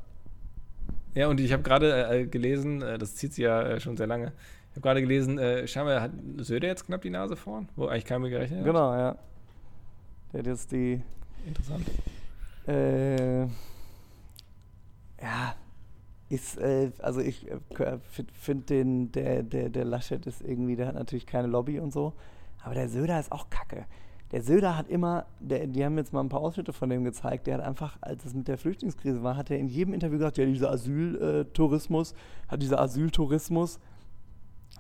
[1.15, 4.07] Ja, und ich habe gerade äh, gelesen, äh, das zieht sie ja äh, schon sehr
[4.07, 4.33] lange.
[4.71, 8.05] Ich habe gerade gelesen, äh, scheinbar hat Söder jetzt knapp die Nase vorn, wo eigentlich
[8.05, 8.67] keiner mit gerechnet hat.
[8.67, 9.17] Genau, ja.
[10.33, 11.03] Der hat jetzt die
[11.47, 11.87] Interessant.
[12.69, 13.43] Äh,
[15.23, 15.55] ja,
[16.31, 17.59] ist, äh, also ich äh,
[18.33, 22.15] finde den, der, der, der Laschet ist irgendwie, der hat natürlich keine Lobby und so,
[22.63, 23.85] aber der Söder ist auch kacke.
[24.31, 27.49] Der Söder hat immer, der, die haben jetzt mal ein paar Ausschnitte von dem gezeigt,
[27.49, 30.39] der hat einfach, als es mit der Flüchtlingskrise war, hat er in jedem Interview gesagt,
[30.39, 32.15] ja, dieser Asyltourismus,
[32.47, 33.81] hat dieser Asyltourismus,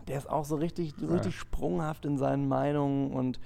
[0.06, 1.14] der ist auch so richtig, so Ja.
[1.14, 3.40] richtig sprunghaft in seinen Meinungen und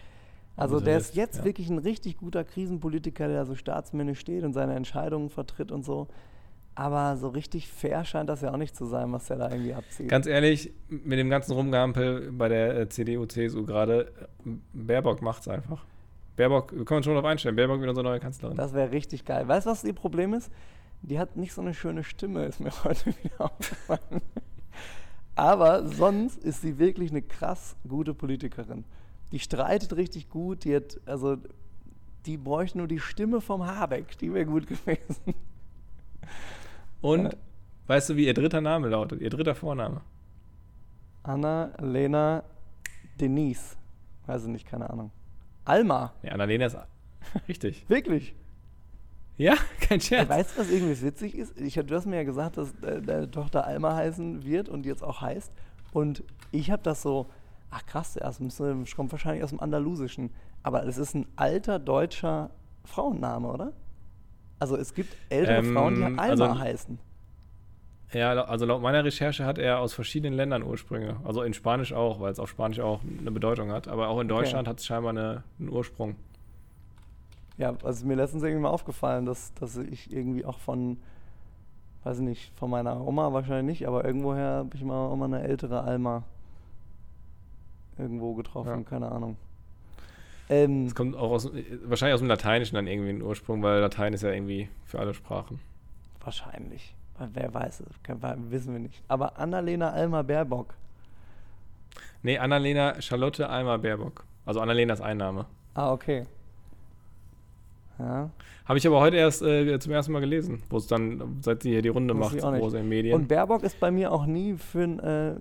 [0.56, 1.44] also der ist jetzt ja.
[1.44, 6.06] wirklich ein richtig guter Krisenpolitiker, der so staatsmännisch steht und seine Entscheidungen vertritt und so.
[6.76, 9.74] Aber so richtig fair scheint das ja auch nicht zu sein, was der da irgendwie
[9.74, 10.08] abzieht.
[10.08, 14.12] Ganz ehrlich, mit dem ganzen Rumgampel bei der äh, CDU, CSU gerade,
[14.44, 15.84] äh, Baerbock macht's einfach.
[16.36, 18.56] Baerbock, wir können uns schon darauf einstellen, Baerbock wird unsere neue Kanzlerin.
[18.56, 19.46] das wäre richtig geil.
[19.46, 20.50] Weißt du, was ihr Problem ist?
[21.02, 24.22] Die hat nicht so eine schöne Stimme, ist mir heute wieder aufgefallen.
[25.36, 28.84] Aber sonst ist sie wirklich eine krass gute Politikerin.
[29.32, 31.36] Die streitet richtig gut, die hat, also,
[32.26, 35.34] die bräuchte nur die Stimme vom Habeck, die wäre gut gewesen.
[37.04, 37.30] Und Ja.
[37.88, 39.20] weißt du, wie ihr dritter Name lautet?
[39.20, 40.00] Ihr dritter Vorname?
[41.22, 42.42] Anna, Lena,
[43.20, 43.76] Denise.
[44.26, 45.10] Weiß ich nicht, keine Ahnung.
[45.66, 46.76] Alma, Ja, Annalena ist
[47.48, 47.84] richtig.
[47.88, 48.34] wirklich.
[49.36, 50.28] Ja, kein Scherz.
[50.28, 51.60] weißt du, was irgendwie witzig ist?
[51.60, 55.20] Ich, du hast mir ja gesagt, dass deine Tochter Alma heißen wird und jetzt auch
[55.20, 55.52] heißt.
[55.92, 57.26] Und ich habe das so,
[57.70, 58.38] ach krass, das
[58.94, 60.30] kommt wahrscheinlich aus dem Andalusischen.
[60.62, 62.50] Aber es ist ein alter deutscher
[62.84, 63.72] Frauenname, oder?
[64.58, 66.98] Also es gibt ältere Ähm, Frauen, die Alma also- heißen.
[68.12, 71.16] Ja, also laut meiner Recherche hat er aus verschiedenen Ländern Ursprünge.
[71.24, 73.88] Also in Spanisch auch, weil es auf Spanisch auch eine Bedeutung hat.
[73.88, 74.40] Aber auch in Okay.
[74.42, 76.14] Deutschland hat es scheinbar eine, einen Ursprung.
[77.56, 80.98] Ja, also ist mir letztens irgendwie mal aufgefallen, dass, dass ich irgendwie auch von,
[82.04, 85.24] weiß ich nicht, von meiner Oma wahrscheinlich nicht, aber irgendwoher habe ich mal auch mal
[85.26, 86.22] eine ältere Alma
[87.98, 88.82] irgendwo getroffen, Ja.
[88.88, 89.36] keine Ahnung.
[90.48, 91.50] Ähm, Es kommt auch aus,
[91.84, 95.14] wahrscheinlich aus dem Lateinischen dann irgendwie ein Ursprung, weil Latein ist ja irgendwie für alle
[95.14, 95.60] Sprachen.
[96.22, 96.94] wahrscheinlich.
[97.32, 99.02] Wer weiß es, wissen wir nicht.
[99.08, 100.74] Aber Annalena Alma Baerbock.
[102.22, 104.24] Nee, Annalena Charlotte Alma Baerbock.
[104.44, 105.46] Also Annalena ist Einname.
[105.74, 106.24] Ah, okay.
[107.98, 108.30] Ja.
[108.64, 111.70] Habe ich aber heute erst äh, zum ersten Mal gelesen, wo es dann, seit sie
[111.70, 112.60] hier die Runde Wusste macht, ich auch nicht.
[112.60, 113.14] groß in den Medien.
[113.14, 115.34] Und Baerbock ist bei mir auch nie für ein, äh,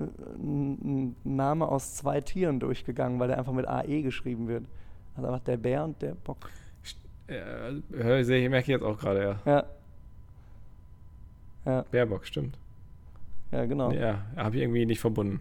[1.23, 4.65] Name aus zwei Tieren durchgegangen, weil der einfach mit AE geschrieben wird.
[5.15, 6.49] Also einfach der Bär und der Bock.
[7.27, 7.39] äh,
[7.95, 9.39] hör, sehe ich, merke ich jetzt auch gerade, ja.
[9.45, 9.63] Ja.
[11.65, 12.57] Ja, Baerbock, stimmt.
[13.51, 13.91] ja genau.
[13.91, 15.39] Ja, Ja, habe ich irgendwie nicht verbunden.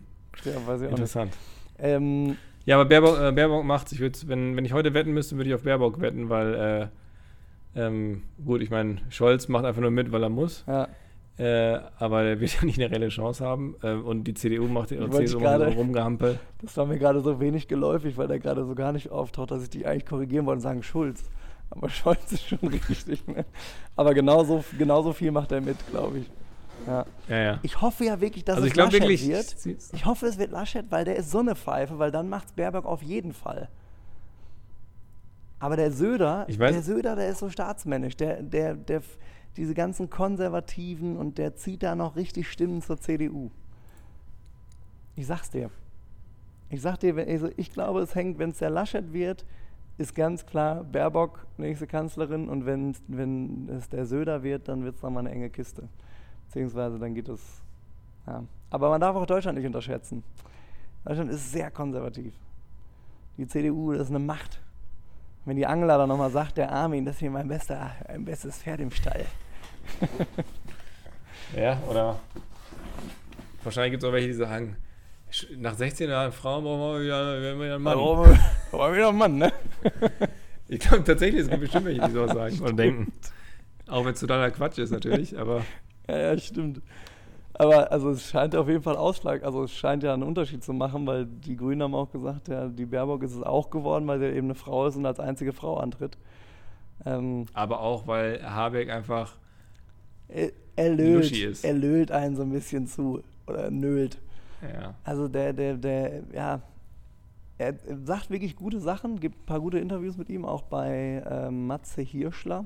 [0.66, 0.90] weiß ich.
[0.90, 1.32] Interessant.
[1.78, 3.90] Ähm, Ja, aber Baerbock, äh, Baerbock macht's.
[3.92, 6.54] Ich wenn, wenn ich heute wetten müsste, würde ich auf Baerbock wetten, weil,
[7.74, 10.64] äh, ähm, gut, ich meine, Scholz macht einfach nur mit, weil er muss.
[10.68, 10.88] ja,
[11.38, 13.76] Äh, aber der wird ja nicht eine reelle Chance haben.
[13.82, 16.38] Äh, und die CDU macht ich CSU macht so rumgehampelt.
[16.60, 19.62] das war mir gerade so wenig geläufig, weil der gerade so gar nicht auftaucht, dass
[19.62, 21.24] ich die eigentlich korrigieren wollte und sagen Schulz.
[21.70, 23.26] Aber Scholz ist schon richtig.
[23.26, 23.44] Ne?
[23.96, 26.30] Aber genauso, genauso viel macht er mit, glaube ich.
[26.86, 27.06] Ja.
[27.28, 27.58] Ja, ja.
[27.62, 29.28] Ich hoffe ja wirklich, dass also es Laschet wirklich.
[29.28, 29.56] wird.
[29.92, 32.84] Ich hoffe, es wird Laschet, weil der ist so eine Pfeife, weil dann macht's Baerbock
[32.84, 33.68] auf jeden Fall.
[35.60, 38.16] Aber der Söder, der Söder, der ist so staatsmännisch.
[38.16, 39.00] Der, der, der,
[39.56, 43.50] diese ganzen Konservativen und der zieht da noch richtig Stimmen zur CDU.
[45.14, 45.70] Ich sag's dir.
[46.70, 49.44] Ich sag dir, also ich glaube, es hängt, wenn es der Laschet wird,
[49.98, 54.96] ist ganz klar Baerbock nächste Kanzlerin und wenn, wenn es der Söder wird, dann wird
[54.96, 55.88] es nochmal eine enge Kiste.
[56.46, 57.40] Beziehungsweise dann geht es.
[58.26, 58.44] Ja.
[58.70, 60.22] Aber man darf auch Deutschland nicht unterschätzen.
[61.04, 62.32] Deutschland ist sehr konservativ.
[63.36, 64.62] Die CDU, das ist eine Macht.
[65.44, 68.58] Wenn die Angela dann nochmal sagt, der Armin, das ist hier mein, bester, mein bestes
[68.58, 69.26] Pferd im Stall.
[71.56, 72.18] Ja, oder?
[73.62, 74.76] Wahrscheinlich gibt es auch welche, die sagen,
[75.56, 77.98] nach 16 Jahren Frauen brauchen wir wieder, wir wieder einen Mann.
[77.98, 78.38] Aber
[78.72, 79.52] aber wieder ein Mann, ne?
[80.68, 83.12] Ich glaube tatsächlich, es gibt bestimmt welche, die sowas sagen oder denken.
[83.88, 85.62] Auch wenn es totaler Quatsch ist natürlich, aber
[86.08, 86.80] Ja, ja, stimmt.
[87.52, 90.72] Aber also es scheint auf jeden Fall Ausschlag, also es scheint ja einen Unterschied zu
[90.72, 94.18] machen, weil die Grünen haben auch gesagt, ja, die Baerbock ist es auch geworden, weil
[94.18, 96.16] sie eben eine Frau ist und als einzige Frau antritt.
[97.04, 99.36] Ähm, aber auch, weil Habeck einfach,
[100.34, 101.64] er, er lölt, Luschi ist.
[101.64, 104.18] er lölt einen so ein bisschen zu oder nölt.
[104.62, 106.62] ja, Also der, der, der, ja,
[107.58, 111.66] er sagt wirklich gute Sachen, gibt ein paar gute Interviews mit ihm, auch bei ähm,
[111.66, 112.64] Matze Hirschler.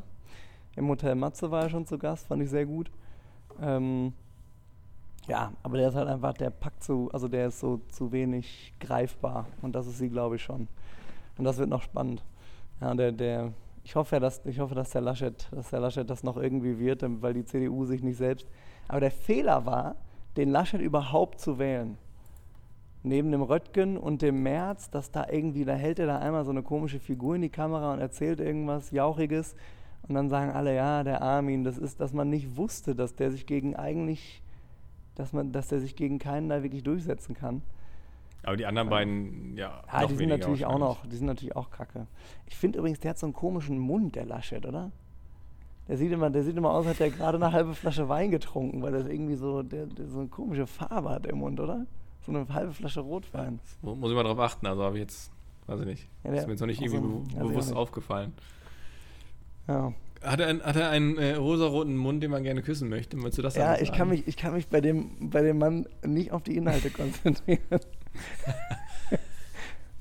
[0.77, 2.91] Im Hotel Matze war er schon zu Gast, fand ich sehr gut.
[3.61, 4.13] Ähm,
[5.27, 8.73] ja, aber der ist halt einfach, der packt so, also der ist so zu wenig
[8.79, 10.69] greifbar und das ist sie, glaube ich, schon.
[11.37, 12.23] Und das wird noch spannend.
[12.81, 13.53] Ja, der, der,
[13.87, 17.05] ich hoffe, dass, ich hoffe, dass der Laschet, dass der Laschet das noch irgendwie wird,
[17.23, 18.49] weil die CDU sich nicht selbst.
[18.89, 19.95] Aber der Fehler war,
[20.37, 21.97] den Laschet überhaupt zu wählen.
[23.05, 26.51] Neben dem Röttgen und dem Merz, dass da irgendwie, da hält er da einmal so
[26.51, 29.55] eine komische Figur in die Kamera und erzählt irgendwas Jauchiges.
[30.09, 33.31] Und dann sagen alle, ja, der Armin, das ist, dass man nicht wusste, dass der
[33.31, 34.43] sich gegen eigentlich,
[35.15, 37.63] dass man, dass der sich gegen keinen da wirklich durchsetzen kann.
[38.47, 41.55] Aber die anderen beiden, ja, Ja, noch die sind natürlich auch noch, die sind natürlich
[41.57, 42.07] auch kacke.
[42.47, 44.91] Ich finde übrigens, der hat so einen komischen Mund, der Laschet, oder?
[45.89, 48.31] Der sieht immer, der sieht immer aus, als hätte er gerade eine halbe Flasche Wein
[48.31, 51.87] getrunken, weil das irgendwie so, der, der so eine komische Farbe hat im Mund, oder?
[52.25, 53.61] So eine halbe Flasche Rotwein.
[53.83, 55.31] Mu- Muss ich mal drauf achten, also habe ich jetzt,
[55.67, 57.69] weiß ich nicht, Ja, ist mir jetzt noch nicht also, irgendwie weiß be auch bewusst
[57.69, 57.77] nicht.
[57.79, 58.33] aufgefallen.
[59.69, 63.17] Ja, Hat er, einen- hat er einen äh, rosaroten Mund, den man gerne küssen möchte?
[63.17, 65.87] Möchtest du das ja ich, kann mich, ich kann mich bei dem, bei dem Mann
[66.05, 67.61] nicht auf die Inhalte konzentrieren.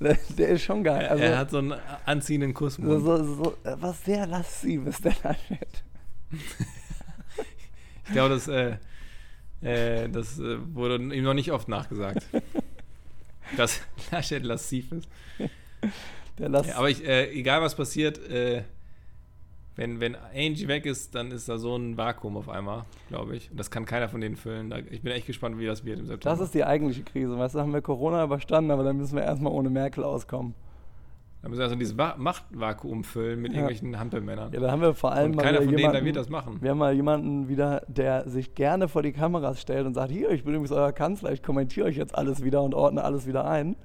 [0.00, 1.02] der, ist schon geil.
[1.02, 1.74] Er, Also, er hat so einen
[2.04, 3.04] anziehenden Kussmund.
[3.04, 5.84] so, so, was sehr laszives, der Laschet.
[8.08, 8.76] Ich glaube, das, äh,
[9.62, 12.24] äh, das äh, wurde ihm noch nicht oft nachgesagt.
[13.56, 13.80] dass
[14.12, 15.08] Laschet lassiv ist.
[16.38, 18.62] Der Lass, Ja, aber ich, äh, egal was passiert, äh,
[19.76, 23.50] wenn, wenn Angie weg ist, dann ist da so ein Vakuum auf einmal, glaube ich.
[23.50, 24.70] Und das kann keiner von denen füllen.
[24.70, 26.34] Da, ich bin echt gespannt, wie das wird im September.
[26.34, 27.38] Das ist die eigentliche Krise.
[27.38, 30.54] Weißt du, haben wir Corona überstanden, aber dann müssen wir erstmal ohne Merkel auskommen.
[31.42, 33.58] Da müssen wir also dieses Machtvakuum füllen mit Ja.
[33.58, 34.52] irgendwelchen Hampelmännern.
[34.52, 36.28] Ja, da haben wir vor allem Und mal keiner von denen, jemanden, der wird das
[36.30, 36.56] machen.
[36.60, 40.30] Wir haben mal jemanden wieder, der sich gerne vor die Kameras stellt und sagt, hier,
[40.30, 43.44] ich bin übrigens euer Kanzler, ich kommentiere euch jetzt alles wieder und ordne alles wieder
[43.46, 43.76] ein.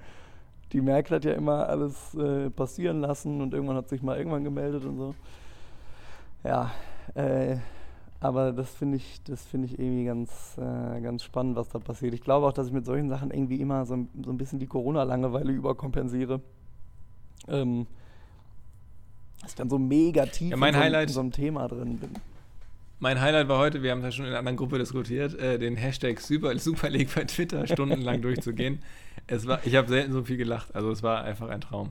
[0.71, 4.45] Die Merkel hat ja immer alles äh, passieren lassen und irgendwann hat sich mal irgendwann
[4.45, 5.13] gemeldet und so.
[6.43, 6.71] Ja,
[7.15, 7.58] äh,
[8.19, 12.13] aber das finde ich, das finde ich irgendwie ganz, äh, ganz spannend, was da passiert.
[12.13, 14.60] Ich glaube auch, dass ich mit solchen Sachen irgendwie immer so, ein- so ein bisschen
[14.60, 16.41] die Corona-Langeweile überkompensiere.
[17.47, 17.88] Ähm,
[19.41, 21.67] dass ich dann so mega tief Ja, in, so, einem- Highlight- in so einem Thema
[21.67, 22.10] drin bin.
[22.99, 25.58] Mein Highlight war heute, wir haben es ja schon in einer anderen Gruppe diskutiert, äh,
[25.58, 28.80] den Hashtag Super, Super League bei Twitter stundenlang durchzugehen.
[29.25, 31.89] Es war, ich habe selten so viel gelacht, also es war einfach ein Traum.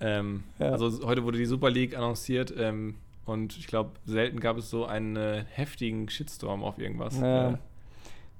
[0.00, 0.70] Ähm, Ja.
[0.70, 4.86] Also heute wurde die Super League annonciert ähm, und ich glaube, selten gab es so
[4.86, 7.18] einen äh, heftigen Shitstorm auf irgendwas.
[7.18, 7.58] Ja.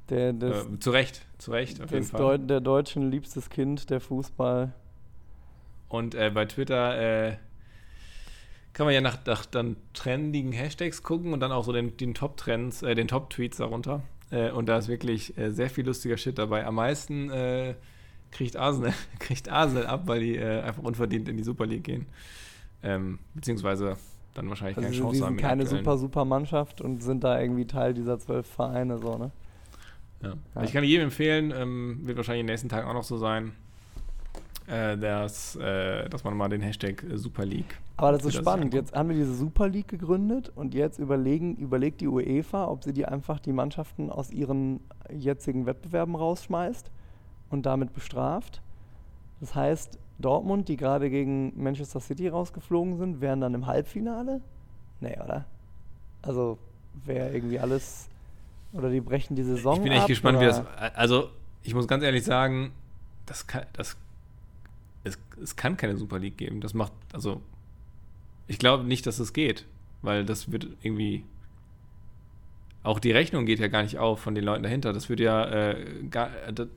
[0.08, 2.20] Der, das, äh, äh, zu Recht, zu Recht, auf jeden Fall.
[2.20, 4.72] Deu der Deutschen liebstes Kind, der Fußball.
[5.88, 7.36] Und äh, bei Twitter äh,
[8.72, 12.14] kann man ja nach, nach dann trendigen Hashtags gucken und dann auch so den, den
[12.14, 14.02] Top-Trends, äh, den Top-Tweets darunter.
[14.30, 16.66] Äh, und da ist wirklich äh, sehr viel lustiger Shit dabei.
[16.66, 17.74] Am meisten äh,
[18.30, 22.06] kriegt, Arsenal, kriegt Arsenal ab, weil die äh, einfach unverdient in die Super League gehen.
[22.82, 23.96] Ähm, beziehungsweise
[24.34, 25.28] dann wahrscheinlich Also keine sie, Chance die haben.
[25.28, 25.84] sind in der keine aktuellen.
[25.84, 29.30] super, super Mannschaft und sind da irgendwie Teil dieser zwölf Vereine, so, ne?
[30.22, 30.34] Ja.
[30.54, 30.62] Ja.
[30.62, 33.52] Ich kann jedem empfehlen, ähm, wird wahrscheinlich in den nächsten Tagen auch noch so sein,
[34.66, 37.78] äh, dass, äh, dass man mal den Hashtag äh, Super League.
[37.96, 38.72] Aber das ist spannend.
[38.72, 42.92] Jetzt haben wir diese Super League gegründet und jetzt überlegen, überlegt die UEFA, ob sie
[42.92, 44.80] die einfach die Mannschaften aus ihren
[45.12, 46.90] jetzigen Wettbewerben rausschmeißt
[47.50, 48.62] und damit bestraft.
[49.40, 54.40] Das heißt, Dortmund, die gerade gegen Manchester City rausgeflogen sind, wären dann im Halbfinale?
[55.00, 55.44] Nee, oder?
[56.22, 56.58] Also
[57.04, 58.08] wäre irgendwie alles.
[58.72, 59.76] Oder die brechen die Saison.
[59.78, 60.60] Ich bin echt ab, gespannt, wie das.
[60.60, 61.30] oder- Also,
[61.62, 62.72] ich muss ganz ehrlich sagen,
[63.26, 63.96] das kann, das,
[65.04, 66.60] es, es kann keine Super League geben.
[66.60, 67.40] Das macht, also,
[68.46, 69.66] ich glaube nicht, dass es geht,
[70.02, 71.24] weil das wird irgendwie.
[72.82, 74.92] Auch die Rechnung geht ja gar nicht auf von den Leuten dahinter.
[74.94, 76.30] Das wird ja, äh, gar,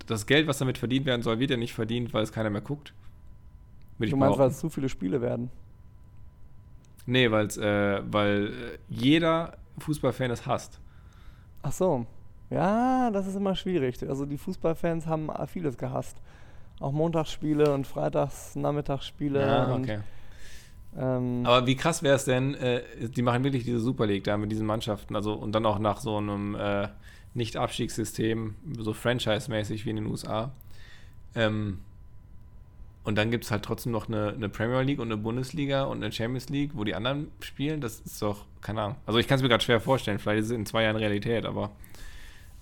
[0.05, 2.59] das Geld, was damit verdient werden soll, wird ja nicht verdient, weil es keiner mehr
[2.61, 2.93] guckt.
[4.03, 5.49] Würde ich Du meinst, weil es zu viele Spiele werden?
[7.05, 10.79] Nee, weil's, äh, weil äh, jeder Fußballfan es hasst.
[11.61, 12.05] Ach so.
[12.49, 13.97] Ja, das ist immer schwierig.
[14.07, 16.17] Also die Fußballfans haben vieles gehasst.
[16.79, 19.39] Auch Montagsspiele und Freitags, Nachmittagsspiele.
[19.39, 19.99] Ja, okay.
[20.97, 24.37] ähm, Aber wie krass wäre es denn, äh, die machen wirklich diese Super League da
[24.37, 26.89] mit diesen Mannschaften, also und dann auch nach so einem äh,
[27.33, 30.51] Nicht-Abstiegssystem, so Franchise-mäßig wie in den USA.
[31.35, 31.79] Ähm,
[33.03, 36.03] und dann gibt es halt trotzdem noch eine, eine Premier League und eine Bundesliga und
[36.03, 37.81] eine Champions League, wo die anderen spielen.
[37.81, 38.95] Das ist doch, keine Ahnung.
[39.05, 41.45] Also ich kann es mir gerade schwer vorstellen, vielleicht ist es in zwei Jahren Realität,
[41.45, 41.71] aber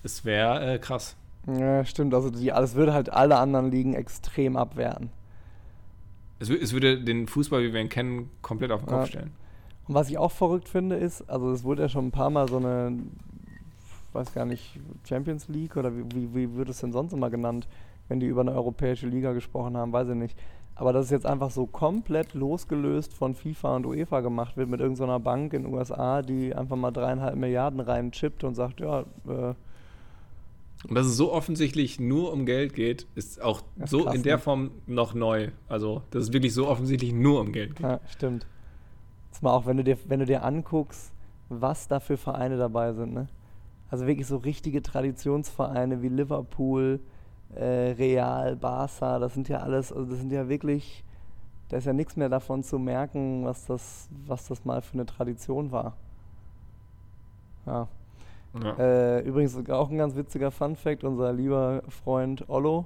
[0.02, 1.16] es wäre äh, krass.
[1.46, 2.12] ja, stimmt.
[2.14, 5.10] Also die, es würde halt alle anderen Ligen extrem abwerten.
[6.40, 9.06] Es, es würde den Fußball, wie wir ihn kennen, komplett auf den Kopf Ja.
[9.06, 9.30] stellen.
[9.86, 12.48] Und was ich auch verrückt finde, ist, also es wurde ja schon ein paar Mal
[12.48, 12.98] so eine,
[14.12, 14.78] weiß gar nicht,
[15.08, 17.66] Champions League oder wie, wie, wie wird es denn sonst immer genannt,
[18.12, 20.38] wenn die über eine europäische Liga gesprochen haben, weiß ich nicht.
[20.74, 24.80] Aber dass es jetzt einfach so komplett losgelöst von FIFA und UEFA gemacht wird mit
[24.80, 29.54] irgendeiner Bank in den USA, die einfach mal dreieinhalb Milliarden reinchippt und sagt, ja, äh,
[30.86, 34.22] Und dass es so offensichtlich nur um Geld geht, ist auch ist so krass, in
[34.24, 34.42] der ne?
[34.42, 35.48] Form noch neu.
[35.70, 37.86] Also, dass es wirklich so offensichtlich nur um Geld geht.
[37.86, 38.46] ja, stimmt.
[39.30, 41.12] Jetzt mal auch, wenn du dir, wenn du dir anguckst,
[41.48, 43.28] was da für Vereine dabei sind, ne?
[43.90, 47.00] Also wirklich so richtige Traditionsvereine wie Liverpool,
[47.54, 51.04] äh, Real, Barca, das sind ja alles, also das sind ja wirklich,
[51.68, 55.06] da ist ja nichts mehr davon zu merken, was das, was das mal für eine
[55.06, 55.96] Tradition war.
[57.66, 57.88] Ja.
[58.62, 58.76] Ja.
[58.78, 62.84] Äh, übrigens auch ein ganz witziger Fun-Fact: Unser lieber Freund Ollo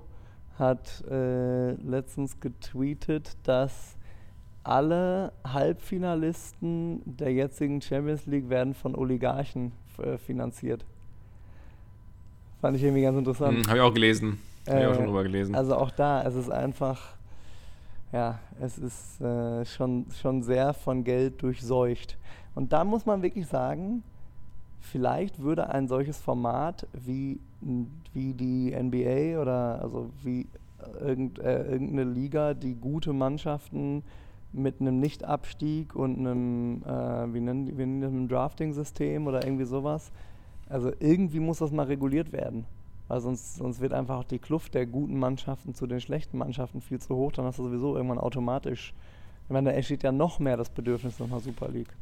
[0.58, 3.96] hat äh, letztens getweetet, dass
[4.62, 10.84] alle Halbfinalisten der jetzigen Champions League werden von Oligarchen äh, finanziert.
[12.60, 13.58] Fand ich irgendwie ganz interessant.
[13.58, 14.38] Hm, Habe ich auch gelesen.
[14.68, 15.54] Habe ich auch Äh, schon drüber gelesen.
[15.54, 17.14] Also auch da, es ist einfach,
[18.12, 22.16] ja, es ist äh, schon, schon sehr von Geld durchseucht.
[22.54, 24.02] Und da muss man wirklich sagen,
[24.80, 27.38] vielleicht würde ein solches Format wie,
[28.12, 30.46] wie die NBA oder also wie
[31.00, 34.02] irgend, äh, irgendeine Liga, die gute Mannschaften
[34.52, 39.64] mit einem Nicht-Abstieg und einem, äh, wie nennen, wie nennen das, einem Drafting-System oder irgendwie
[39.64, 40.10] sowas.
[40.68, 42.64] Also irgendwie muss das mal reguliert werden.
[43.08, 46.98] Weil sonst, sonst wird einfach die Kluft der guten Mannschaften zu den schlechten Mannschaften viel
[47.00, 47.32] zu hoch.
[47.32, 48.92] Dann hast du sowieso irgendwann automatisch.
[49.44, 51.94] Ich meine, da entsteht ja noch mehr das Bedürfnis nach einer Super League.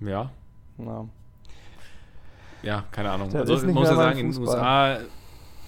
[0.00, 0.30] ja.
[0.78, 1.06] Ja.
[2.62, 3.30] Ja, keine Ahnung.
[3.30, 4.40] Das also nicht muss ja sagen, in den.
[4.40, 4.98] USA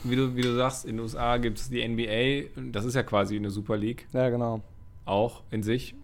[0.05, 3.03] wie du, wie du sagst, in den USA gibt es die NBA, das ist ja
[3.03, 4.07] quasi eine Super League.
[4.13, 4.61] Ja, genau.
[5.05, 5.95] Auch in sich.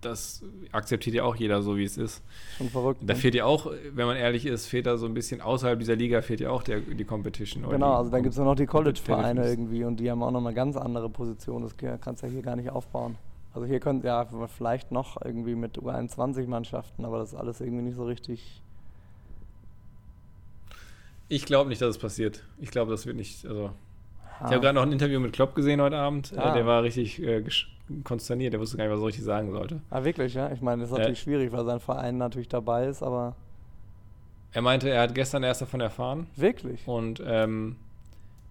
[0.00, 2.22] Das akzeptiert ja auch jeder so, wie es ist.
[2.58, 3.00] Schon verrückt.
[3.02, 3.18] Da ne?
[3.18, 6.22] fehlt ja auch, wenn man ehrlich ist, fehlt da so ein bisschen außerhalb dieser Liga
[6.22, 7.62] fehlt ja auch der, die Competition.
[7.68, 10.30] Genau, die also dann gibt es ja noch die College-Vereine irgendwie und die haben auch
[10.30, 11.62] noch eine ganz andere Position.
[11.62, 13.16] Das kann- kannst du ja hier gar nicht aufbauen.
[13.54, 17.96] Also hier könnt ja vielleicht noch irgendwie mit U21-Mannschaften, aber das ist alles irgendwie nicht
[17.96, 18.60] so richtig.
[21.28, 22.44] Ich glaube nicht, dass es passiert.
[22.60, 23.46] Ich glaube, das wird nicht.
[23.46, 23.70] Also,
[24.38, 26.32] Ah, Ich habe gerade noch ein Interview mit Klopp gesehen heute Abend.
[26.32, 26.54] Äh, Ah.
[26.54, 27.42] Der war richtig äh,
[28.04, 28.52] konsterniert.
[28.52, 29.80] Der wusste gar nicht, was er richtig sagen sollte.
[29.90, 30.50] ah, wirklich, ja?
[30.52, 31.00] Ich meine, das ist Ja.
[31.00, 33.34] natürlich schwierig, weil sein Verein natürlich dabei ist, aber
[34.52, 36.86] Er meinte, er hat gestern erst davon erfahren wirklich.
[36.88, 37.76] und, ähm,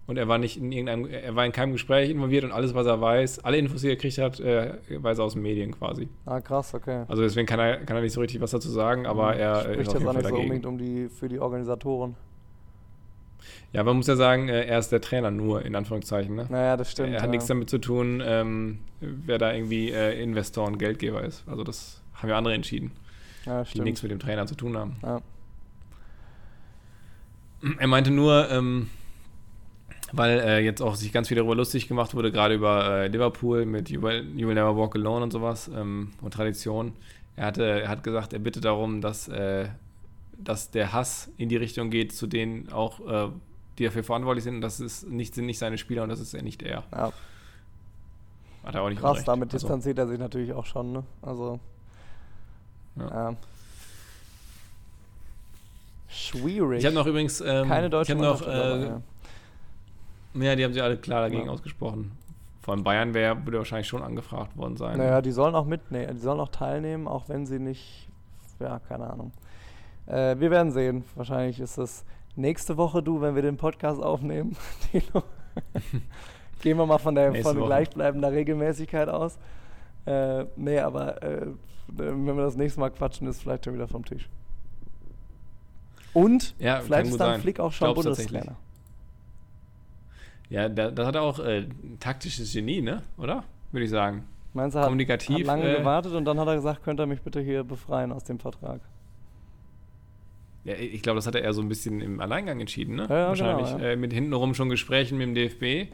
[0.06, 2.86] und er war nicht in irgendeinem, er war in keinem Gespräch involviert und alles, was
[2.86, 6.08] er weiß, alle Infos, die er gekriegt hat, äh, weiß er aus den Medien quasi.
[6.24, 7.04] Ah, krass, okay.
[7.08, 9.72] Also deswegen kann er, kann er nicht so richtig was dazu sagen, aber er äh,
[9.74, 12.14] Spricht jetzt auch nicht so unbedingt um die, für die Organisatoren.
[13.72, 16.34] Ja, man muss ja sagen, äh, er ist der Trainer nur, in Anführungszeichen.
[16.34, 16.46] Ne?
[16.48, 17.10] Naja, das stimmt.
[17.10, 17.30] er hat ja.
[17.30, 21.44] nichts damit zu tun, ähm, wer da irgendwie äh, Investor und Geldgeber ist.
[21.46, 22.92] Also das haben ja andere entschieden,
[23.44, 24.96] ja, die nichts mit dem Trainer zu tun haben.
[25.02, 25.20] Ja.
[27.78, 28.88] Er meinte nur, ähm,
[30.12, 33.66] weil äh, jetzt auch sich ganz viel darüber lustig gemacht wurde, gerade über äh, Liverpool
[33.66, 36.92] mit you will, you will Never Walk Alone und sowas ähm, und Tradition.
[37.34, 39.68] Er, hatte, er hat gesagt, er bittet darum, dass, äh,
[40.38, 43.30] dass der Hass in die Richtung geht, zu denen auch, äh,
[43.78, 44.56] die dafür verantwortlich sind.
[44.56, 46.84] Und das ist nicht, sind nicht seine Spieler und das ist er nicht er.
[46.92, 47.12] ja.
[48.64, 51.04] Hat er auch nicht Krass, damit Also, distanziert er sich natürlich auch schon, ne?
[51.22, 51.60] Also.
[52.96, 53.08] Ja.
[53.30, 53.36] Ja.
[56.08, 56.80] Schwierig.
[56.80, 57.40] ich habe noch übrigens.
[57.40, 59.02] Ähm, keine deutsche ich noch, äh, ja.
[60.34, 61.52] Ja, die haben sich alle klar dagegen Ja.
[61.52, 62.12] ausgesprochen.
[62.62, 64.98] Vor allem Bayern wäre, würde wahrscheinlich schon angefragt worden sein.
[64.98, 68.08] Naja, die sollen auch mitnehmen, die sollen auch teilnehmen, auch wenn sie nicht,
[68.58, 69.30] ja, keine Ahnung.
[70.06, 71.04] Äh, wir werden sehen.
[71.14, 72.04] Wahrscheinlich ist es
[72.36, 74.56] nächste Woche, du, wenn wir den Podcast aufnehmen.
[76.62, 79.38] Gehen wir mal von der von gleichbleibender Regelmäßigkeit aus.
[80.06, 81.46] Äh, nee, aber äh,
[81.88, 84.28] wenn wir das nächste Mal quatschen, ist vielleicht schon wieder vom Tisch.
[86.12, 87.40] Und Ja, vielleicht ist dann sein.
[87.40, 87.92] Flick auch schon.
[87.94, 88.56] Bundestrainer.
[90.48, 91.66] Ja, da, das hat er auch äh,
[91.98, 93.02] taktisches Genie, ne?
[93.18, 93.44] Oder?
[93.72, 94.24] Würde ich sagen.
[94.54, 97.06] Meinst du, hat, Kommunikativ, hat lange äh, gewartet und dann hat er gesagt, könnt ihr
[97.06, 98.80] mich bitte hier befreien aus dem Vertrag.
[100.66, 103.06] Ja, ich glaube, das hat er eher so ein bisschen im Alleingang entschieden, ne?
[103.08, 103.68] Ja, ja, Wahrscheinlich.
[103.70, 103.90] genau, ja.
[103.92, 105.92] Äh, mit hintenrum schon Gesprächen mit dem DFB.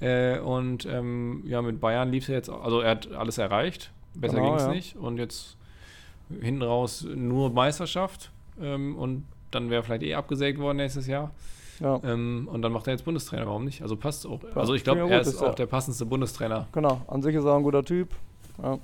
[0.00, 3.38] Äh, und ähm, ja, mit Bayern lief es ja jetzt, auch- also er hat alles
[3.38, 3.90] erreicht.
[4.14, 4.70] Besser Genau, ging es ja.
[4.70, 4.96] nicht.
[4.96, 5.56] Und jetzt
[6.40, 8.30] hinten raus nur Meisterschaft.
[8.60, 11.30] Ähm, und dann wäre vielleicht eh abgesägt worden nächstes Jahr.
[11.80, 11.98] Ja.
[12.04, 13.80] Ähm, und dann macht er jetzt Bundestrainer, warum nicht?
[13.82, 14.42] Also passt auch.
[14.42, 16.68] Ja, also ich glaube, er ist ist auch ja- der passendste Bundestrainer.
[16.72, 18.10] Genau, an sich ist er ein guter Typ.
[18.62, 18.78] Ja.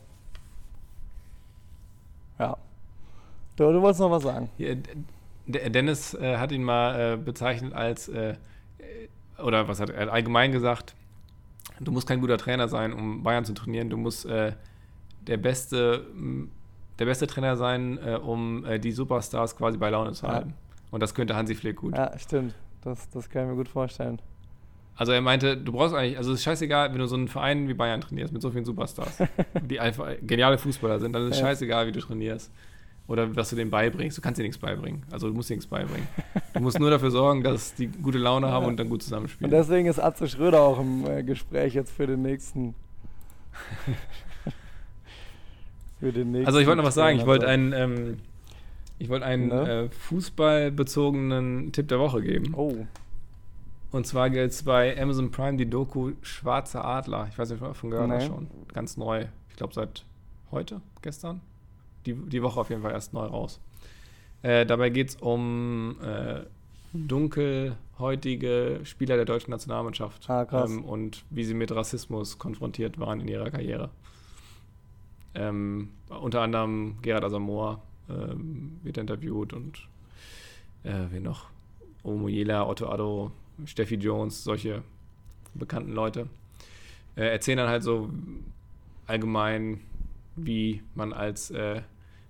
[2.39, 2.57] Ja.
[3.57, 4.49] Du, du wolltest noch was sagen.
[5.49, 8.31] Ja, Dennis äh, hat ihn mal äh, bezeichnet als, äh,
[8.79, 10.95] äh, oder was hat er, allgemein gesagt,
[11.81, 13.89] du musst kein guter Trainer sein, um Bayern zu trainieren.
[13.91, 14.53] Du musst äh,
[15.23, 16.05] der beste,
[16.99, 20.33] der beste Trainer sein, äh, um die Superstars quasi bei Laune zu Ja.
[20.35, 20.55] halten.
[20.91, 21.97] Und das könnte Hansi Flick gut.
[21.97, 22.55] Ja, stimmt.
[22.83, 24.21] Das, das kann ich mir gut vorstellen.
[24.97, 27.69] Also er meinte, du brauchst eigentlich, also es ist scheißegal, wenn du so einen Verein
[27.69, 29.19] wie Bayern trainierst mit so vielen Superstars,
[29.63, 31.47] die einfach geniale Fußballer sind, dann ist es Ja.
[31.47, 32.51] scheißegal, wie du trainierst.
[33.09, 34.17] Oder was du denen beibringst.
[34.19, 35.03] Du kannst dir nichts beibringen.
[35.11, 36.07] Also du musst dir nichts beibringen.
[36.55, 38.69] Du musst nur dafür sorgen, dass die gute Laune haben Ja.
[38.69, 39.51] und dann gut Und zusammenspielen.
[39.51, 42.75] deswegen ist Atze Schröder auch im äh, Gespräch jetzt für den nächsten.
[46.01, 46.47] für den nächsten.
[46.47, 47.19] Also ich wollte noch was sagen.
[47.19, 48.17] Ich wollte einen, ähm,
[48.99, 49.85] ich wollte einen Ne?
[49.85, 52.55] äh, fußballbezogenen Tipp der Woche geben.
[52.55, 52.87] Oh,
[53.91, 57.29] Und zwar gilt es bei Amazon Prime die Doku Schwarzer Adler.
[57.31, 58.29] Ich weiß nicht, ob du davon gehört hast Nee.
[58.29, 58.47] schon.
[58.75, 59.27] Ganz neu.
[59.49, 60.05] Ich glaube seit
[60.51, 61.41] heute, gestern.
[62.07, 63.61] Die, die Woche auf jeden Fall erst neu raus.
[64.43, 66.43] Äh, dabei geht es um äh,
[66.93, 73.29] dunkelhäutige Spieler der deutschen Nationalmannschaft Ah, ähm, und wie sie mit Rassismus konfrontiert waren in
[73.29, 73.91] ihrer Karriere.
[75.35, 79.89] Ähm, unter anderem Gerhard Asamoah ähm, wird interviewt und
[80.85, 81.47] äh, wer noch?
[82.03, 83.33] Omo Jela, Otto Addo,
[83.67, 84.83] Steffi Jones, solche
[85.55, 86.29] bekannten Leute.
[87.17, 88.09] Äh, erzählen dann halt so
[89.07, 89.81] allgemein,
[90.47, 91.83] wie man als äh,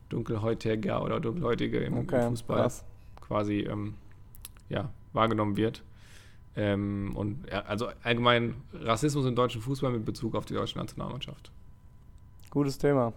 [0.08, 2.84] Dunkelhäutiger oder Dunkelhäutige im, im okay, Fußball krass.
[3.20, 3.94] quasi ähm,
[4.68, 5.82] ja, wahrgenommen wird.
[6.56, 11.52] Ähm, und ja, also allgemein Rassismus im deutschen Fußball mit Bezug auf die deutsche Nationalmannschaft.
[12.50, 13.12] Gutes Thema.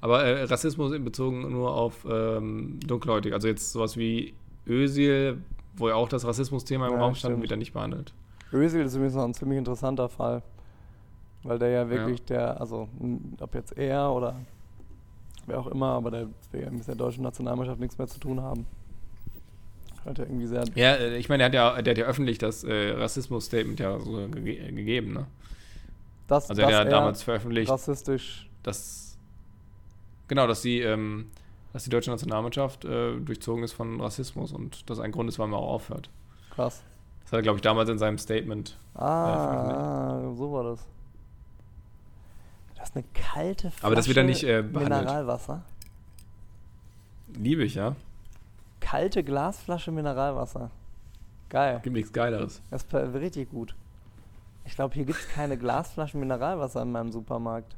[0.00, 3.34] Aber äh, Rassismus in bezogen nur auf ähm, Dunkelhäutige.
[3.34, 4.34] Also jetzt sowas wie
[4.66, 5.38] Özil,
[5.76, 8.14] wo ja auch das Rassismus-Thema im Ja, Raum stand, wird da nicht behandelt.
[8.52, 10.42] Özil ist übrigens noch ein ziemlich interessanter Fall.
[11.42, 14.36] Weil der ja wirklich der, also n- ob jetzt er oder
[15.46, 18.40] wer auch immer, aber der will ja mit der deutschen Nationalmannschaft nichts mehr zu tun
[18.42, 18.66] haben.
[20.04, 20.64] Hat er irgendwie sehr.
[20.74, 23.98] Ja, äh, ich meine, der hat ja, der hat ja öffentlich das äh, Rassismus-Statement ja
[24.00, 25.26] so ge gegeben, ne?
[26.26, 28.48] Das, Also er hat ja er damals veröffentlicht, rassistisch.
[28.62, 29.18] dass
[30.28, 31.30] genau, dass die, ähm,
[31.72, 35.52] dass die deutsche Nationalmannschaft äh, durchzogen ist von Rassismus und das ein Grund ist, warum
[35.54, 36.08] er auch aufhört.
[36.50, 36.82] Krass.
[37.24, 38.78] Das hat er, glaube ich, damals in seinem Statement.
[38.94, 40.86] Ah, so war das.
[42.92, 45.00] Das ist eine kalte Flasche Aber das wird dann nicht, äh, behandelt.
[45.02, 45.62] Mineralwasser.
[47.34, 47.94] Liebe ich, ja.
[48.80, 50.70] Kalte Glasflasche Mineralwasser.
[51.48, 51.80] Geil.
[51.82, 52.62] Gibt nichts Geileres.
[52.70, 53.74] Das ist richtig gut.
[54.64, 57.76] Ich glaube, hier gibt es keine Glasflaschen Mineralwasser in meinem Supermarkt.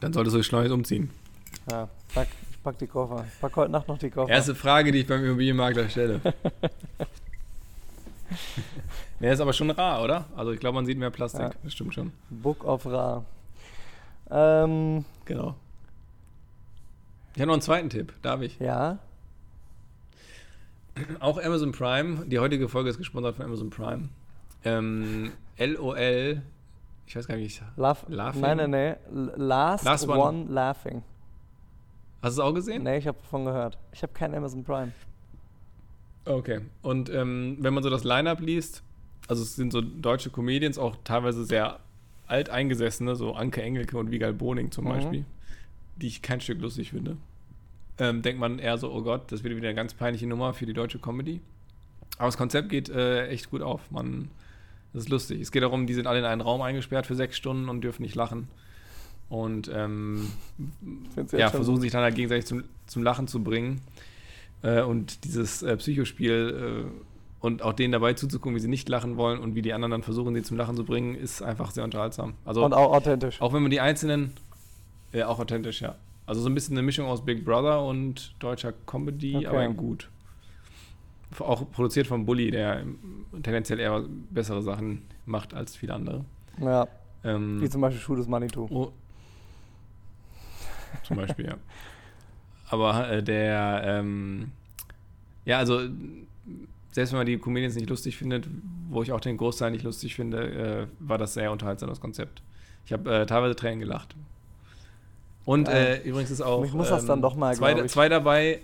[0.00, 1.10] Dann solltest du dich schnell umziehen.
[1.70, 3.24] Ja, zack, ich pack die Koffer.
[3.26, 4.30] Ich pack heute Nacht noch die Koffer.
[4.30, 6.20] Erste Frage, die ich beim Immobilienmakler stelle.
[9.20, 10.26] Der ist aber schon rar, oder?
[10.36, 11.40] Also ich glaube, man sieht mehr Plastik.
[11.42, 11.50] Ja.
[11.62, 12.12] Das stimmt schon.
[12.30, 13.24] Book of Ra.
[14.30, 15.54] Ähm, Genau.
[17.34, 18.12] Ich habe noch einen zweiten Tipp.
[18.22, 18.58] Darf ich?
[18.58, 18.98] ja.
[21.20, 22.26] Auch Amazon Prime.
[22.26, 24.10] Die heutige Folge ist gesponsert von Amazon Prime.
[24.64, 26.42] Ähm, LOL.
[27.06, 28.42] Ich weiß gar nicht, wie ich Laugh, Laughing?
[28.42, 28.96] nein, nein, nein.
[29.36, 30.20] Last, Last one.
[30.20, 30.44] one.
[30.52, 31.02] Laughing.
[32.22, 32.82] Hast du es auch gesehen?
[32.82, 33.78] Nee, ich habe davon gehört.
[33.92, 34.92] Ich habe kein Amazon Prime.
[36.24, 36.60] Okay.
[36.82, 38.82] Und ähm, wenn man so das Line-Up liest,
[39.28, 41.80] also es sind so deutsche Comedians, auch teilweise sehr
[42.26, 44.88] alteingesessene, so Anke Engelke und Wiegald Boning zum Mhm.
[44.88, 45.24] Beispiel,
[45.96, 47.16] die ich kein Stück lustig finde.
[47.98, 50.64] Ähm, denkt man eher so, oh Gott, das wird wieder eine ganz peinliche Nummer für
[50.66, 51.40] die deutsche Comedy.
[52.18, 53.90] Aber das Konzept geht äh, echt gut auf.
[53.90, 54.30] Man,
[54.92, 55.40] das ist lustig.
[55.40, 58.02] Es geht darum, die sind alle in einen Raum eingesperrt für sechs Stunden und dürfen
[58.02, 58.48] nicht lachen.
[59.28, 60.28] Und ähm,
[61.32, 63.80] ja, versuchen sich dann halt gegenseitig zum, zum Lachen zu bringen.
[64.62, 69.16] Äh, und dieses äh, Psychospiel äh, und auch denen dabei zuzugucken, wie sie nicht lachen
[69.16, 71.82] wollen und wie die anderen dann versuchen, sie zum Lachen zu bringen, ist einfach sehr
[71.84, 72.34] unterhaltsam.
[72.44, 73.40] Also Und auch authentisch.
[73.40, 74.32] auch wenn man die einzelnen,
[75.12, 75.96] ja, auch authentisch, ja.
[76.26, 79.46] Also so ein bisschen eine Mischung aus Big Brother und deutscher Comedy, Okay.
[79.48, 80.08] aber in gut.
[81.40, 82.84] Auch produziert von Bully, der
[83.42, 86.24] tendenziell eher bessere Sachen macht als viele andere.
[86.60, 86.86] Ja,
[87.24, 88.68] Ähm, wie zum Beispiel Schuh des Manitou.
[88.70, 88.92] Oh.
[91.04, 91.56] Zum Beispiel, ja.
[92.72, 94.50] Aber äh, der, ähm,
[95.44, 95.80] ja, also
[96.90, 98.48] selbst wenn man die Comedians nicht lustig findet,
[98.88, 102.42] wo ich auch den Großteil nicht lustig finde, äh, war das sehr unterhaltsam, das Konzept.
[102.86, 104.16] Ich habe äh, teilweise Tränen gelacht.
[105.44, 106.00] Und Geil.
[106.02, 108.60] äh, übrigens ist auch ähm, Ich muss das dann doch mal, zwei, zwei dabei,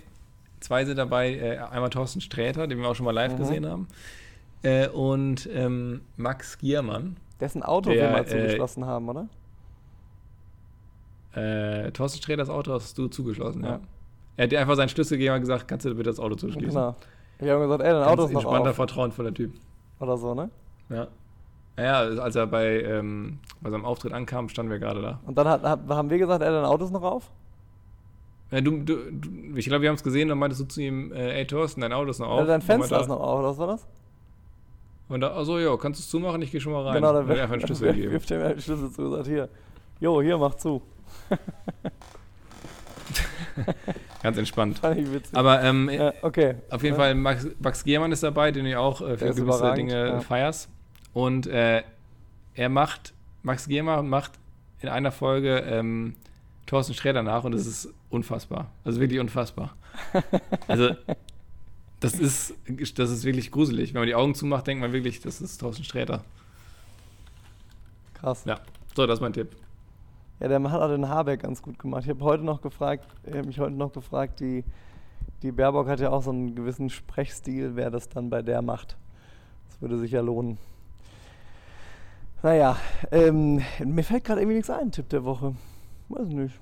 [0.59, 3.37] zwei sind dabei, äh, einmal Thorsten Sträter, den wir auch schon mal live Mhm.
[3.37, 3.87] gesehen haben,
[4.63, 7.15] äh, und ähm, Max Giermann.
[7.39, 9.27] Dessen Auto Der, wir mal zugeschlossen haben, oder?
[11.35, 13.69] Äh, Thorsten Sträters Auto hast du zugeschlossen, ja.
[13.73, 13.79] Ja.
[14.39, 16.69] Er hat dir einfach seinen Schlüssel gegeben und gesagt, kannst du bitte das Auto zuschließen.
[16.69, 16.95] Genau.
[17.39, 18.75] Ich habe gesagt, ey, dein Auto ist noch entspannter, auf.
[18.77, 19.51] vertrauensvoller Typ.
[19.99, 20.49] Oder so, ne?
[20.87, 21.07] Ja.
[21.75, 25.19] Naja, als er bei, ähm, bei seinem Auftritt ankam, standen wir gerade da.
[25.25, 27.29] Und dann hat, hat, haben wir gesagt, ey, dein Auto ist noch auf?
[28.51, 31.11] Ja, du, du, du, ich glaube, wir haben es gesehen, dann meintest du zu ihm,
[31.11, 32.39] äh, ey Thorsten, dein Auto ist noch auf.
[32.39, 33.85] Ey, dein Und Fenster meinte ist noch auf, oder was war das?
[35.09, 36.41] Und da, achso, ja, kannst du es zumachen?
[36.43, 36.95] Ich gehe schon mal rein.
[36.95, 38.11] Genau, Und dann er einfach einen Schlüssel gegeben.
[38.13, 39.49] wirft mir den Schlüssel zu und sagt, hier,
[39.99, 40.81] jo, hier, mach zu.
[44.23, 44.79] Ganz entspannt.
[44.79, 45.35] Fand ich witzig.
[45.37, 46.55] Aber ähm, ja, okay.
[46.69, 47.01] Auf jeden Ja.
[47.01, 50.19] Fall, Max, Max Giermann ist dabei, den du ja auch äh, für gewisse Dinge ja.
[50.21, 50.69] feierst.
[51.13, 51.83] Und äh,
[52.55, 54.33] er macht, Max Giermann macht
[54.81, 56.15] in einer Folge ähm,
[56.65, 58.71] Thorsten Sträter nach und es ist unfassbar.
[58.83, 59.75] Also wirklich unfassbar.
[60.67, 60.91] Also,
[61.99, 62.53] das ist,
[62.95, 63.93] das ist wirklich gruselig.
[63.93, 66.23] Wenn man die Augen zumacht, denkt man wirklich, das ist Thorsten Sträter.
[68.13, 68.43] Krass.
[68.45, 68.59] Ja,
[68.95, 69.49] so, das ist mein Tipp.
[70.39, 72.03] Ja, der hat auch den Habeck ganz gut gemacht.
[72.03, 74.63] Ich habe heute noch gefragt, ich habe mich heute noch gefragt, die,
[75.41, 78.97] die Baerbock hat ja auch so einen gewissen Sprechstil, wer das dann bei der macht.
[79.67, 80.57] Das würde sich ja lohnen.
[82.41, 82.77] Naja,
[83.11, 85.55] ähm, mir fällt gerade irgendwie nichts ein, Tipp der Woche.
[86.07, 86.57] Weiß nicht.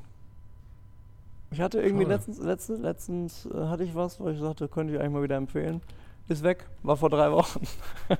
[1.52, 2.16] Ich hatte irgendwie Schade.
[2.16, 5.38] letztens, letztens, letztens äh, hatte ich was, wo ich sagte, könnte ich eigentlich mal wieder
[5.38, 5.82] empfehlen.
[6.28, 7.62] Ist weg, war vor drei Wochen.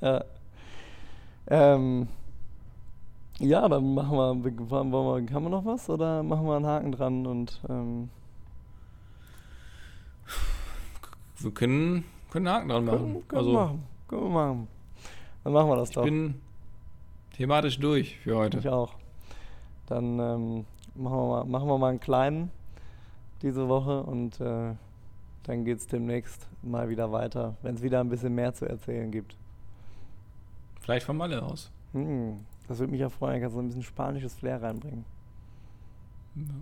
[0.00, 0.24] ja.
[1.48, 2.06] Ähm,
[3.40, 6.92] ja, dann machen wir, wollen wir, haben wir noch was oder machen wir einen Haken
[6.92, 8.10] dran und ähm,
[11.38, 12.98] Wir können, können einen Haken dran machen.
[12.98, 14.68] können, können also, wir machen, können wir machen.
[15.42, 16.04] Dann machen wir das ich doch.
[16.04, 16.34] bin
[17.34, 18.58] thematisch durch für heute.
[18.58, 18.94] Ich auch.
[19.86, 20.64] Dann ähm,
[20.94, 22.50] machen, wir mal, machen wir mal einen kleinen
[23.40, 24.74] diese Woche und äh,
[25.44, 29.10] dann geht es demnächst mal wieder weiter, wenn es wieder ein bisschen mehr zu erzählen
[29.10, 29.34] gibt.
[30.80, 31.70] Vielleicht von Malle aus.
[31.92, 35.04] Hm, das würde mich ja freuen, kannst du ein bisschen spanisches Flair reinbringen.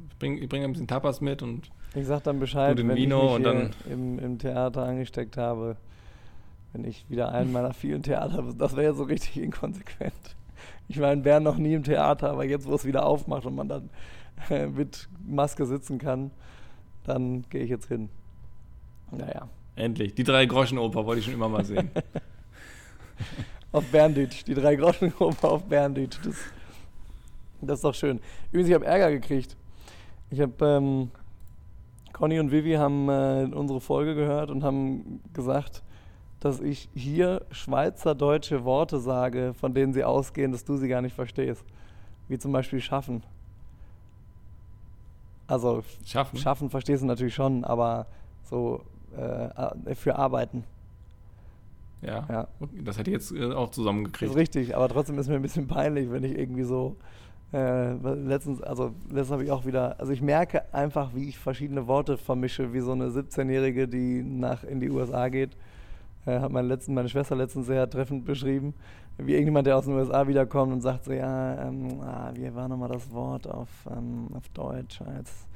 [0.09, 3.35] Ich bringe bring ein bisschen Tapas mit und Ich sag dann Bescheid, wenn Vino ich
[3.35, 5.77] mich dann- im, im Theater angesteckt habe.
[6.73, 10.37] Wenn ich wieder einen meiner vielen Theater, das wäre ja so richtig inkonsequent.
[10.89, 13.55] Ich war in Bern noch nie im Theater, aber jetzt, wo es wieder aufmacht und
[13.55, 13.91] man dann
[14.49, 16.31] äh, mit Maske sitzen kann,
[17.05, 18.09] dann gehe ich jetzt hin.
[19.11, 19.47] Naja.
[19.77, 20.15] Endlich.
[20.15, 21.91] Die drei Groschenoper wollte ich schon immer mal sehen.
[23.73, 24.45] auf Berndeutsch.
[24.45, 26.19] Die drei Groschenoper auf Berndeutsch.
[26.25, 26.37] Das,
[27.61, 28.21] das ist doch schön.
[28.51, 29.57] Übrigens, ich habe Ärger gekriegt.
[30.31, 31.11] Ich habe, ähm,
[32.13, 35.83] Conny und Vivi haben äh, unsere Folge gehört und haben gesagt,
[36.41, 41.15] dass ich hier schweizerdeutsche Worte sage, von denen sie ausgehen, dass du sie gar nicht
[41.15, 41.65] verstehst.
[42.29, 43.23] Wie zum Beispiel schaffen.
[45.47, 46.39] Also Schaffen?
[46.39, 48.07] schaffen verstehst du natürlich schon, aber
[48.45, 48.85] so
[49.17, 50.65] äh, für arbeiten.
[52.03, 52.27] Ja.
[52.29, 52.49] Ja.
[52.85, 54.31] Das hätte ich jetzt äh, auch Das zusammengekriegt.
[54.31, 56.97] ist richtig, aber trotzdem ist mir ein bisschen peinlich, wenn ich irgendwie so
[57.53, 61.87] äh, letztens, also letztens habe ich auch wieder, also ich merke einfach, wie ich verschiedene
[61.87, 65.57] Worte vermische, wie so eine 17-Jährige, die nach in die USA geht.
[66.27, 68.75] Äh, hat meine, letzten, meine Schwester letztens sehr treffend beschrieben,
[69.17, 72.69] wie irgendjemand, der aus den USA wiederkommt und sagt so, ja, ähm, ah, wie war
[72.69, 75.01] nochmal das Wort auf, ähm, auf Deutsch?
[75.01, 75.49] Ah, Jetzt,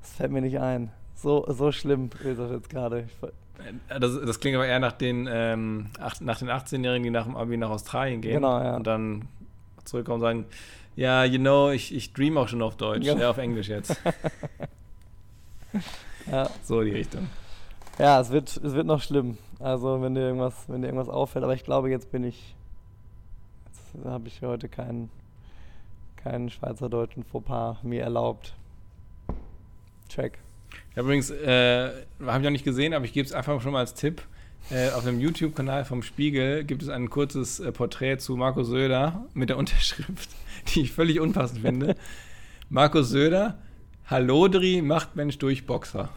[0.00, 0.90] das fällt mir nicht ein.
[1.14, 3.08] So, so schlimm ist das jetzt gerade.
[3.88, 5.86] Äh, Das, das klingt aber eher nach den, ähm,
[6.20, 8.76] nach den 18-Jährigen, die nach dem Abi nach Australien gehen Genau, ja.
[8.76, 9.28] und dann
[9.84, 10.44] zurückkommen und sagen,
[10.96, 13.20] ja, you know, ich, ich dream auch schon auf Deutsch, Genau.
[13.20, 13.96] ja, auf Englisch jetzt.
[16.30, 16.48] Ja.
[16.62, 17.28] So die Richtung.
[17.98, 19.38] Ja, es wird, es wird noch schlimm.
[19.58, 22.54] Also wenn dir irgendwas, wenn dir irgendwas auffällt, aber ich glaube, jetzt bin ich,
[23.66, 25.10] jetzt habe ich heute keinen,
[26.16, 28.54] keinen schweizerdeutschen Fauxpas mir erlaubt.
[30.08, 30.38] Check.
[30.90, 31.90] Ich habe übrigens, äh,
[32.20, 34.22] habe ich noch nicht gesehen, aber ich gebe es einfach schon mal als Tipp.
[34.70, 39.24] Äh, auf dem YouTube-Kanal vom Spiegel gibt es ein kurzes äh, Porträt zu Markus Söder
[39.34, 40.30] mit der Unterschrift,
[40.68, 41.96] die ich völlig unpassend finde.
[42.68, 43.58] Markus Söder,
[44.06, 46.08] Hallodri macht Mensch durch Boxer.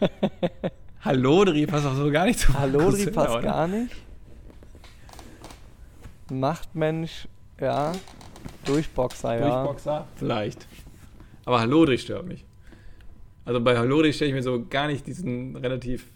[1.00, 3.42] Hallodri passt auch so gar nicht zu Hallodri Söder, passt oder?
[3.42, 3.94] gar nicht.
[6.30, 7.28] Machtmensch,
[7.60, 7.92] ja.
[8.64, 9.48] Durchboxer, ja.
[9.48, 10.06] Durchboxer?
[10.16, 10.66] Vielleicht.
[11.44, 12.44] Aber Hallodri stört mich.
[13.46, 16.06] Also bei Hallodri stelle ich mir so gar nicht diesen relativ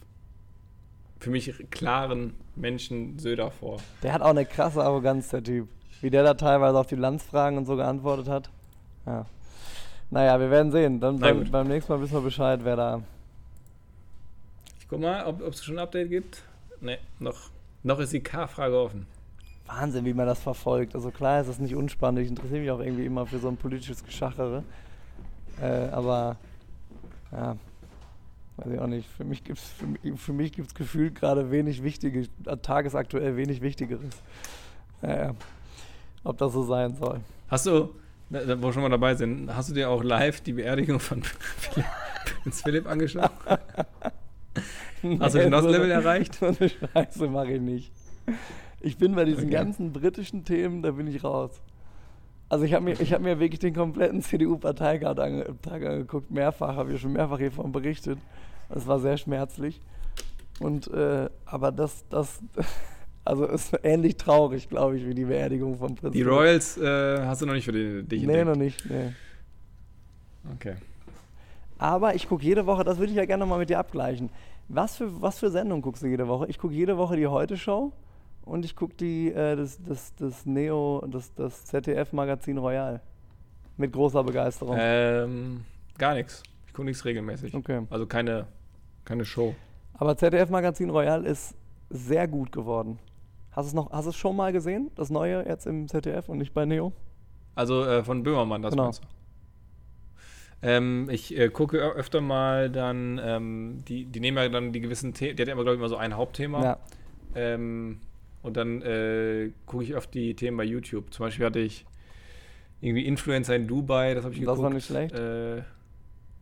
[1.21, 3.79] für mich klaren Menschen Söder vor.
[4.03, 5.69] Der hat auch eine krasse Arroganz, der Typ.
[6.01, 8.51] Wie der da teilweise auf die Landsfragen und so geantwortet hat.
[9.07, 9.27] Ja.
[10.11, 10.99] Naja, wir werden sehen.
[10.99, 13.03] Dann beim, beim nächsten Mal wissen wir Bescheid, wer da.
[14.81, 16.43] Ich guck mal, ob es schon ein Update gibt.
[16.81, 17.51] Ne, noch,
[17.85, 19.07] noch ist die K-Frage offen.
[19.67, 20.97] Wahnsinn, wie man das verfolgt.
[20.97, 22.23] Also klar ist das nicht unspannend.
[22.23, 24.65] Ich interessiere mich auch irgendwie immer für so ein politisches Geschachere.
[25.61, 26.37] Äh, aber
[27.33, 27.57] ja,
[28.57, 29.09] weiß ich auch nicht.
[29.17, 33.37] Für mich gibt es für, mich- für mich gibt's gefühlt gerade wenig Wichtiges, äh, tagesaktuell
[33.37, 34.23] wenig Wichtigeres.
[35.03, 35.35] Naja,
[36.25, 37.21] ob das so sein soll.
[37.49, 37.95] Hast du,
[38.29, 41.23] da- wo wir schon mal dabei sind, hast du dir auch live die Beerdigung von
[42.43, 43.31] Prinz Philipp angeschaut?
[45.19, 46.35] Hast du den so eine- erreicht?
[46.41, 47.93] So eine Scheiße mache ich nicht.
[48.81, 49.53] Ich bin bei diesen Okay.
[49.53, 51.61] ganzen britischen Themen, da bin ich raus.
[52.51, 56.93] Also ich habe mir, ich hab mir wirklich den kompletten CDU-Parteitag ange, angeguckt, mehrfach, habe
[56.93, 58.19] ich schon mehrfach hiervon berichtet.
[58.69, 59.81] Das war sehr schmerzlich.
[60.59, 62.41] Und äh, aber das, das,
[63.25, 66.13] also ist ähnlich traurig, glaube ich, wie die Beerdigung von Prinz.
[66.13, 66.23] Die.
[66.23, 68.47] Royals äh, hast du noch nicht für die, dich Nee, entdeckt?
[68.49, 68.91] noch nicht.
[68.91, 69.13] Nee.
[70.57, 70.75] Okay.
[71.79, 74.29] Aber ich gucke jede Woche, das würde ich ja gerne mal mit dir abgleichen.
[74.69, 76.47] Was für, was für Sendungen guckst du jede Woche?
[76.49, 77.93] Ich gucke jede Woche die Heute-Show
[78.43, 83.01] und ich gucke die, äh, das, das, das Neo, das, das ZDF-Magazin Royal.
[83.77, 84.77] Mit großer Begeisterung.
[84.79, 85.65] Ähm,
[85.97, 86.43] gar nichts.
[86.67, 87.55] Ich gucke nichts regelmäßig.
[87.55, 87.83] Okay.
[87.91, 88.47] Also keine,
[89.05, 89.55] keine Show.
[89.95, 91.55] Aber ZDF-Magazin Royal ist
[91.89, 92.99] sehr gut geworden.
[93.53, 94.91] Hast du es noch, hast es schon mal gesehen?
[94.95, 96.93] Das neue jetzt im ZDF und nicht bei Neo?
[97.55, 98.85] Also äh, von Böhmermann, das Genau.
[98.85, 99.09] meinst du?
[100.63, 105.15] Ähm, ich äh, gucke öfter mal dann, ähm, die, die nehmen ja dann die gewissen
[105.15, 106.63] Themen, die hat ja immer, glaube ich, immer so ein Hauptthema.
[106.63, 106.79] Ja.
[107.35, 108.01] Ähm,
[108.43, 111.13] und dann äh, gucke ich oft die Themen bei YouTube.
[111.13, 111.85] Zum Beispiel hatte ich
[112.81, 114.63] irgendwie Influencer in Dubai, das habe ich Das geguckt.
[114.63, 115.15] war nicht schlecht.
[115.15, 115.63] Äh,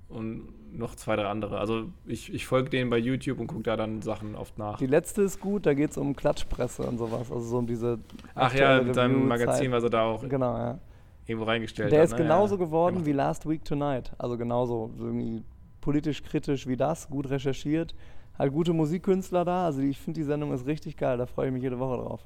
[0.08, 1.58] und noch zwei, drei andere.
[1.58, 4.78] Also ich, ich folge denen bei YouTube und gucke da dann Sachen oft nach.
[4.78, 7.30] Die letzte ist gut, da geht es um Klatschpresse und sowas.
[7.32, 7.98] Also so um diese.
[8.34, 9.26] Ach ja, mit seinem.
[9.28, 10.78] Magazin, was er da auch Genau, ja.
[11.26, 12.06] irgendwo reingestellt Der hat.
[12.06, 12.18] ist ne?
[12.18, 12.64] genauso Ja.
[12.64, 14.12] geworden Der wie Last Week Tonight.
[14.18, 15.42] Also genauso so irgendwie
[15.80, 17.94] politisch kritisch wie das, gut recherchiert.
[18.38, 19.66] Halt gute Musikkünstler da.
[19.66, 21.18] Also ich finde die Sendung ist richtig geil.
[21.18, 22.20] Da freue ich mich jede Woche drauf.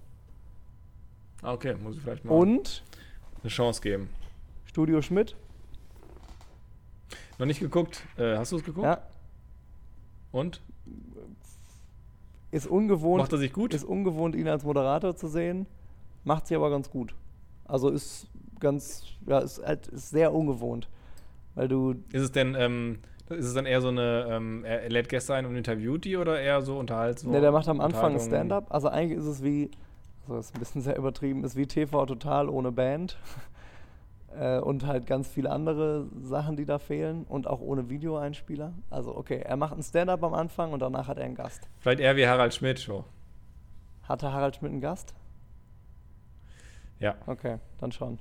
[1.43, 2.85] Okay, muss ich vielleicht mal Und
[3.43, 4.09] eine Chance geben.
[4.67, 5.35] Studio Schmidt.
[7.39, 8.05] Noch nicht geguckt.
[8.17, 8.85] Äh, hast du es geguckt?
[8.87, 9.03] Ja,
[10.31, 10.61] Und?
[12.51, 13.23] ist ungewohnt.
[13.23, 13.75] Macht er sich gut?
[13.75, 15.67] Ist ungewohnt, ihn als Moderator zu sehen.
[16.25, 17.15] Macht sie aber ganz gut.
[17.65, 18.29] Also ist
[18.61, 20.89] ganz, ja, ist halt ist sehr ungewohnt.
[21.55, 22.99] Weil du, Ist es denn, ähm,
[23.35, 26.41] ist es dann eher so eine, ähm, er, lädt Gäste ein und interviewt die oder
[26.41, 27.33] eher so unterhaltsam?
[27.33, 28.19] ne, der macht am Anfang?
[28.19, 28.67] Stand-up.
[28.71, 29.71] Also eigentlich ist es wie,
[30.27, 33.19] also ist ein bisschen sehr übertrieben, ist wie TV Total ohne Band.
[34.35, 37.25] Äh, und halt ganz viele andere Sachen, die da fehlen.
[37.29, 38.73] Und auch ohne Videoeinspieler.
[38.89, 41.69] Also, okay, er macht ein Stand-up am Anfang und danach hat er einen Gast.
[41.81, 43.05] Vielleicht eher wie Harald Schmidt Show.
[44.05, 45.15] Hatte Harald Schmidt einen Gast?
[46.99, 47.17] Ja.
[47.27, 48.19] Okay, dann schon.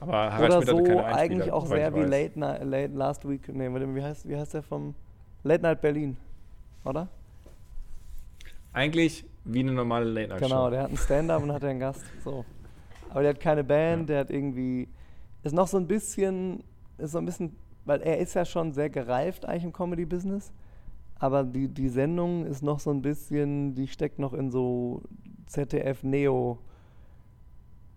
[0.00, 2.00] Aber Harald Oder Schmidt so keine eigentlich auch sehr wie.
[2.00, 3.48] Late, Night, Late Last Week.
[3.52, 4.94] Nee, wie heißt, wie heißt der vom
[5.42, 6.16] Late Night Berlin?
[6.84, 7.08] Oder?
[8.72, 10.70] Eigentlich wie eine normale Late Night Genau, Show.
[10.70, 12.04] der hat einen Stand-up und hat einen Gast.
[12.22, 12.44] So.
[13.10, 14.88] Aber der hat keine Band, der hat irgendwie.
[15.42, 16.62] Ist noch so ein bisschen.
[16.98, 17.56] Ist so ein bisschen.
[17.84, 20.52] Weil er ist ja schon sehr gereift eigentlich im Comedy-Business.
[21.18, 23.74] Aber die, die Sendung ist noch so ein bisschen.
[23.74, 25.02] Die steckt noch in so
[25.46, 26.58] ZDF-Neo.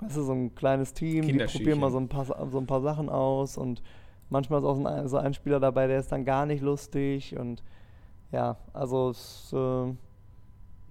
[0.01, 2.81] Weißt du, so ein kleines Team, die probieren mal so ein, paar, so ein paar
[2.81, 3.81] Sachen aus und
[4.29, 7.37] manchmal ist auch so ein, so ein Spieler dabei, der ist dann gar nicht lustig
[7.37, 7.63] und
[8.31, 9.93] ja, also es, äh,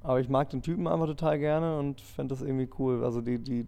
[0.03, 3.05] aber ich mag den Typen einfach total gerne und fände das irgendwie cool.
[3.05, 3.67] Also die, die,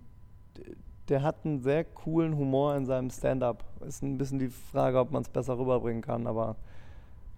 [1.09, 3.64] der hat einen sehr coolen Humor in seinem Stand-up.
[3.86, 6.57] Ist ein bisschen die Frage, ob man es besser rüberbringen kann, aber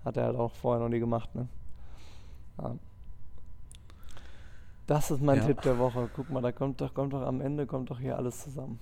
[0.05, 1.49] hat er halt auch vorher noch nie gemacht, ne?
[2.59, 2.77] Ja.
[4.87, 5.47] Das ist mein Ja.
[5.47, 6.11] Tipp der Woche.
[6.14, 8.78] Guck mal, da kommt doch, kommt doch am Ende kommt doch hier alles zusammen.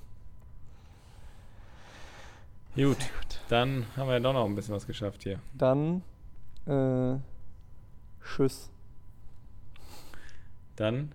[2.74, 2.96] Gut,
[3.48, 5.38] dann haben wir ja doch noch ein bisschen was geschafft hier.
[5.54, 6.02] Dann
[6.66, 7.16] äh,
[8.24, 8.70] Tschüss.
[10.76, 11.12] Dann,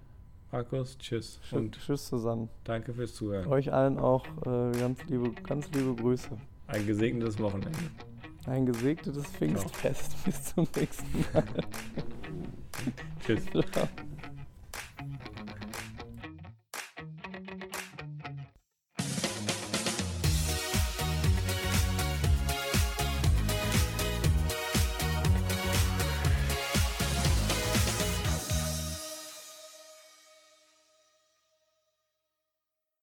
[0.51, 2.49] Markus, tschüss Tschüss, und tschüss zusammen.
[2.63, 3.47] danke fürs Zuhören.
[3.47, 6.29] Euch allen auch äh, ganz, liebe, ganz liebe Grüße.
[6.67, 7.79] Ein gesegnetes Wochenende.
[8.45, 10.15] Ein gesegnetes Pfingstfest.
[10.25, 11.43] Bis zum nächsten Mal.
[13.25, 13.43] Tschüss.
[13.71, 13.88] Ciao.